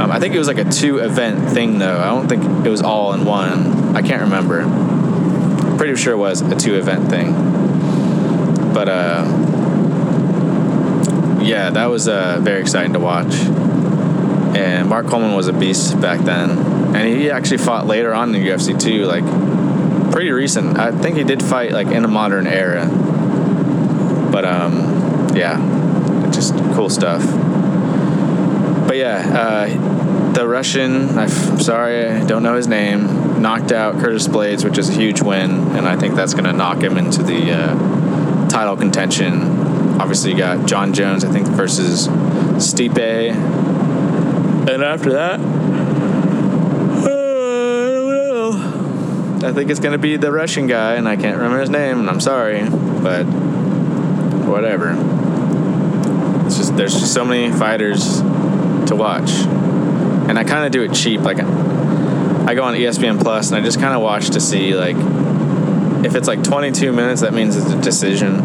Um, 0.02 0.12
I 0.12 0.20
think 0.20 0.34
it 0.34 0.40
was 0.40 0.48
like 0.48 0.58
a 0.58 0.66
two 0.66 0.98
event 0.98 1.52
thing 1.52 1.78
though. 1.78 2.00
I 2.00 2.06
don't 2.06 2.28
think 2.28 2.44
it 2.66 2.70
was 2.70 2.82
all 2.82 3.14
in 3.14 3.26
one. 3.26 3.96
I 3.96 4.02
can't 4.02 4.24
remember. 4.24 4.64
Pretty 5.78 5.96
sure 5.98 6.14
it 6.14 6.18
was 6.18 6.42
a 6.42 6.56
two 6.56 6.78
event 6.78 7.12
thing. 7.12 7.34
But 8.74 8.90
uh, 8.90 9.26
yeah, 11.44 11.70
that 11.70 11.86
was 11.86 12.08
uh, 12.08 12.40
very 12.42 12.60
exciting 12.60 12.94
to 12.94 13.00
watch. 13.00 13.36
And 14.56 14.90
Mark 14.90 15.08
Coleman 15.08 15.34
was 15.34 15.48
a 15.48 15.54
beast 15.54 16.00
back 16.02 16.20
then, 16.20 16.50
and 16.96 17.08
he 17.08 17.32
actually 17.32 17.58
fought 17.58 17.88
later 17.88 18.14
on 18.14 18.34
in 18.36 18.42
the 18.42 18.50
UFC 18.50 18.80
too, 18.80 19.06
like 19.06 19.24
pretty 20.12 20.32
recent. 20.32 20.78
I 20.78 20.92
think 20.92 21.18
he 21.18 21.24
did 21.24 21.42
fight 21.42 21.72
like 21.72 21.88
in 21.88 22.04
a 22.04 22.08
modern 22.08 22.48
era. 22.48 22.86
But 24.32 24.46
um, 24.46 25.36
yeah, 25.36 25.58
just 26.32 26.54
cool 26.74 26.90
stuff. 26.90 27.24
But 28.88 28.98
yeah, 28.98 29.18
uh, 29.34 30.34
the 30.34 30.48
Russian, 30.48 31.18
I'm 31.18 31.30
sorry, 31.60 32.08
I 32.08 32.26
don't 32.26 32.44
know 32.44 32.56
his 32.56 32.68
name, 32.68 33.42
knocked 33.42 33.72
out 33.72 34.00
Curtis 34.00 34.28
Blaydes, 34.28 34.64
which 34.64 34.78
is 34.78 34.90
a 34.90 34.94
huge 34.94 35.22
win, 35.22 35.52
and 35.76 35.88
I 35.88 35.98
think 35.98 36.16
that's 36.16 36.34
going 36.34 36.46
to 36.46 36.54
knock 36.54 36.82
him 36.82 36.98
into 36.98 37.24
the 37.24 37.52
uh, 37.52 38.50
title 38.50 38.76
contention. 38.78 39.42
Obviously, 40.00 40.32
you 40.32 40.38
got 40.38 40.68
Jon 40.68 40.94
Jones, 40.94 41.24
I 41.24 41.32
think, 41.32 41.48
versus 41.48 42.08
Stipe. 42.58 43.36
And 44.82 44.90
after 44.90 45.12
that, 45.12 45.40
I 49.44 49.54
think 49.54 49.70
it's 49.70 49.80
going 49.80 49.92
to 49.92 50.00
be 50.00 50.18
the 50.18 50.32
Russian 50.32 50.66
guy, 50.66 50.96
and 50.96 51.08
I 51.08 51.18
can't 51.18 51.38
remember 51.38 51.60
his 51.60 51.70
name, 51.70 52.00
and 52.00 52.10
I'm 52.10 52.20
sorry, 52.20 52.68
but 52.68 53.26
whatever. 54.48 54.96
It's 56.48 56.58
just 56.58 56.76
there's 56.76 56.94
just 56.94 57.14
so 57.14 57.24
many 57.24 57.52
fighters 57.52 58.22
to 58.22 58.96
watch, 58.96 59.30
and 59.30 60.40
I 60.40 60.44
kind 60.46 60.66
of 60.66 60.72
do 60.72 60.82
it 60.82 60.96
cheap. 60.96 61.22
Like 61.22 61.40
I 61.40 62.56
go 62.56 62.64
on 62.64 62.74
ESPN 62.74 63.22
Plus, 63.22 63.52
and 63.52 63.62
I 63.62 63.64
just 63.64 63.80
kind 63.80 63.94
of 63.94 64.02
watch 64.02 64.32
to 64.32 64.40
see 64.40 64.74
like 64.74 64.98
if 66.04 66.16
it's 66.16 66.28
like 66.28 66.44
22 66.44 66.92
minutes, 66.92 67.22
that 67.22 67.36
means 67.36 67.56
it's 67.56 67.70
a 67.70 67.80
decision, 67.80 68.40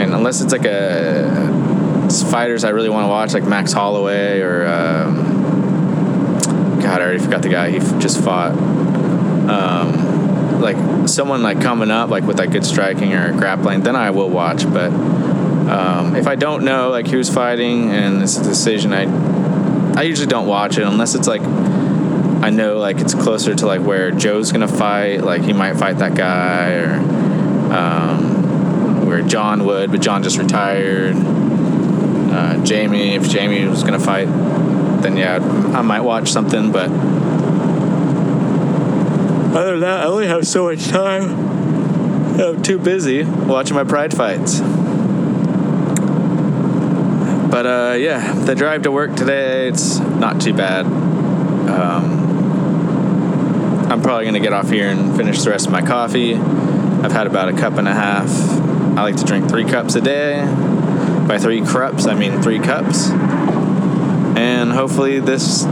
and 0.00 0.14
unless 0.14 0.40
it's 0.40 0.52
like 0.52 0.64
a 0.64 1.52
fighters 2.30 2.64
I 2.64 2.70
really 2.70 2.88
want 2.88 3.04
to 3.04 3.08
watch, 3.08 3.34
like 3.34 3.44
Max 3.44 3.74
Holloway 3.74 4.40
or. 4.40 4.66
Um, 4.66 5.23
God, 6.84 7.00
I 7.00 7.04
already 7.04 7.18
forgot 7.18 7.40
the 7.40 7.48
guy 7.48 7.70
he 7.70 7.78
just 7.98 8.22
fought. 8.22 8.52
Um, 8.52 10.60
like 10.60 10.76
someone 11.08 11.42
like 11.42 11.62
coming 11.62 11.90
up, 11.90 12.10
like 12.10 12.24
with 12.24 12.38
like 12.38 12.52
good 12.52 12.66
striking 12.66 13.14
or 13.14 13.32
grappling, 13.32 13.80
then 13.80 13.96
I 13.96 14.10
will 14.10 14.28
watch. 14.28 14.70
But 14.70 14.92
um, 14.92 16.14
if 16.14 16.26
I 16.26 16.34
don't 16.34 16.62
know 16.62 16.90
like 16.90 17.06
who's 17.06 17.32
fighting 17.32 17.90
and 17.90 18.22
it's 18.22 18.36
a 18.36 18.42
decision, 18.42 18.92
I 18.92 19.04
I 19.98 20.02
usually 20.02 20.26
don't 20.26 20.46
watch 20.46 20.76
it 20.76 20.82
unless 20.82 21.14
it's 21.14 21.26
like 21.26 21.40
I 21.40 22.50
know 22.50 22.76
like 22.76 22.98
it's 22.98 23.14
closer 23.14 23.54
to 23.54 23.66
like 23.66 23.80
where 23.80 24.10
Joe's 24.10 24.52
gonna 24.52 24.68
fight, 24.68 25.22
like 25.22 25.40
he 25.40 25.54
might 25.54 25.76
fight 25.76 25.96
that 26.00 26.14
guy, 26.14 26.72
or 26.72 26.96
um, 27.72 29.06
where 29.06 29.22
Jon 29.22 29.64
would, 29.64 29.90
but 29.90 30.02
Jon 30.02 30.22
just 30.22 30.36
retired. 30.36 31.14
Uh, 31.16 32.62
Jamie, 32.62 33.14
if 33.14 33.30
Jamie 33.30 33.64
was 33.64 33.84
gonna 33.84 33.98
fight 33.98 34.28
then 35.04 35.16
yeah, 35.18 35.36
I 35.76 35.82
might 35.82 36.00
watch 36.00 36.30
something. 36.30 36.72
But 36.72 36.90
other 39.54 39.72
than 39.72 39.80
that, 39.80 40.00
I 40.00 40.06
only 40.06 40.26
have 40.26 40.46
so 40.46 40.64
much 40.64 40.86
time. 40.88 42.40
I'm 42.40 42.62
too 42.62 42.78
busy 42.78 43.22
watching 43.22 43.76
my 43.76 43.84
pride 43.84 44.16
fights. 44.16 44.60
But 47.50 47.66
uh, 47.66 47.94
yeah, 47.98 48.32
the 48.32 48.54
drive 48.56 48.82
to 48.82 48.90
work 48.90 49.14
today, 49.14 49.68
it's 49.68 49.98
not 49.98 50.40
too 50.40 50.54
bad. 50.54 50.86
Um, 50.86 52.32
I'm 53.90 54.02
probably 54.02 54.24
going 54.24 54.34
to 54.34 54.40
get 54.40 54.52
off 54.52 54.70
here 54.70 54.88
and 54.88 55.16
finish 55.16 55.42
the 55.42 55.50
rest 55.50 55.66
of 55.66 55.72
my 55.72 55.82
coffee. 55.82 56.34
I've 56.34 57.12
had 57.12 57.26
about 57.28 57.50
a 57.50 57.52
cup 57.52 57.74
and 57.74 57.86
a 57.86 57.94
half. 57.94 58.28
I 58.96 59.02
like 59.02 59.16
to 59.16 59.24
drink 59.24 59.48
three 59.48 59.64
cups 59.64 59.94
a 59.94 60.00
day. 60.00 60.44
By 61.28 61.38
three 61.38 61.60
cups, 61.60 62.06
I 62.06 62.14
mean 62.14 62.42
three 62.42 62.58
cups 62.58 63.10
and 64.36 64.72
hopefully 64.72 65.20
this 65.20 65.64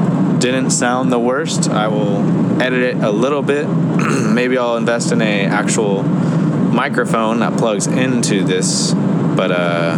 didn't 0.42 0.70
sound 0.70 1.12
the 1.12 1.18
worst. 1.18 1.70
I 1.70 1.88
will 1.88 2.60
edit 2.60 2.82
it 2.82 2.96
a 2.96 3.10
little 3.10 3.42
bit. 3.42 3.68
Maybe 4.34 4.58
I'll 4.58 4.76
invest 4.76 5.12
in 5.12 5.22
a 5.22 5.44
actual 5.44 6.02
microphone 6.02 7.40
that 7.40 7.56
plugs 7.58 7.86
into 7.86 8.44
this, 8.44 8.92
but 8.92 9.52
uh, 9.52 9.96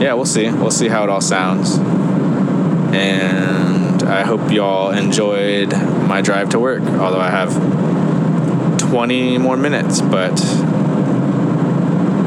yeah, 0.00 0.14
we'll 0.14 0.24
see. 0.24 0.50
We'll 0.50 0.70
see 0.70 0.88
how 0.88 1.04
it 1.04 1.10
all 1.10 1.20
sounds. 1.20 1.78
And 2.94 4.02
I 4.04 4.22
hope 4.22 4.50
y'all 4.50 4.90
enjoyed 4.90 5.72
my 5.72 6.22
drive 6.22 6.50
to 6.50 6.58
work. 6.58 6.82
Although 6.82 7.20
I 7.20 7.30
have 7.30 8.78
20 8.78 9.38
more 9.38 9.56
minutes, 9.56 10.00
but 10.00 10.40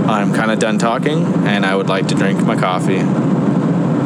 I'm 0.07 0.33
kind 0.33 0.51
of 0.51 0.59
done 0.59 0.77
talking, 0.77 1.25
and 1.47 1.65
I 1.65 1.75
would 1.75 1.87
like 1.87 2.07
to 2.09 2.15
drink 2.15 2.45
my 2.45 2.57
coffee 2.57 3.01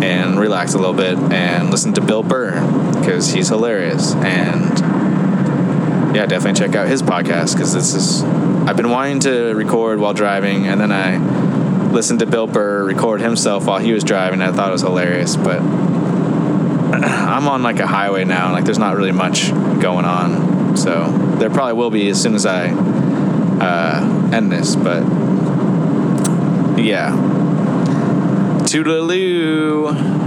and 0.05 0.39
relax 0.39 0.75
a 0.75 0.77
little 0.77 0.93
bit 0.93 1.17
and 1.17 1.71
listen 1.71 1.93
to 1.93 2.01
Bill 2.01 2.21
Burr 2.21 2.51
because 2.99 3.33
he's 3.33 3.49
hilarious. 3.49 4.13
And 4.13 4.79
yeah, 6.15 6.25
definitely 6.27 6.53
check 6.53 6.75
out 6.75 6.87
his 6.87 7.01
podcast 7.01 7.53
because 7.53 7.73
this 7.73 7.93
is. 7.93 8.23
I've 8.23 8.77
been 8.77 8.89
wanting 8.89 9.19
to 9.21 9.53
record 9.53 9.99
while 9.99 10.13
driving, 10.13 10.67
and 10.67 10.79
then 10.79 10.91
I 10.91 11.17
listened 11.89 12.19
to 12.19 12.25
Bill 12.25 12.47
Burr 12.47 12.85
record 12.85 13.21
himself 13.21 13.65
while 13.65 13.79
he 13.79 13.93
was 13.93 14.03
driving. 14.03 14.41
I 14.41 14.51
thought 14.51 14.69
it 14.69 14.73
was 14.73 14.81
hilarious, 14.81 15.35
but 15.35 15.59
I'm 15.61 17.47
on 17.47 17.63
like 17.63 17.79
a 17.79 17.87
highway 17.87 18.25
now, 18.25 18.45
and 18.45 18.53
like 18.53 18.65
there's 18.65 18.79
not 18.79 18.95
really 18.95 19.11
much 19.11 19.49
going 19.81 20.05
on. 20.05 20.77
So 20.77 21.11
there 21.39 21.49
probably 21.49 21.73
will 21.73 21.91
be 21.91 22.09
as 22.09 22.21
soon 22.21 22.35
as 22.35 22.45
I 22.45 22.69
uh, 22.69 24.29
end 24.31 24.51
this, 24.51 24.75
but 24.75 25.03
yeah. 26.77 27.44
Toodaloo. 28.75 30.24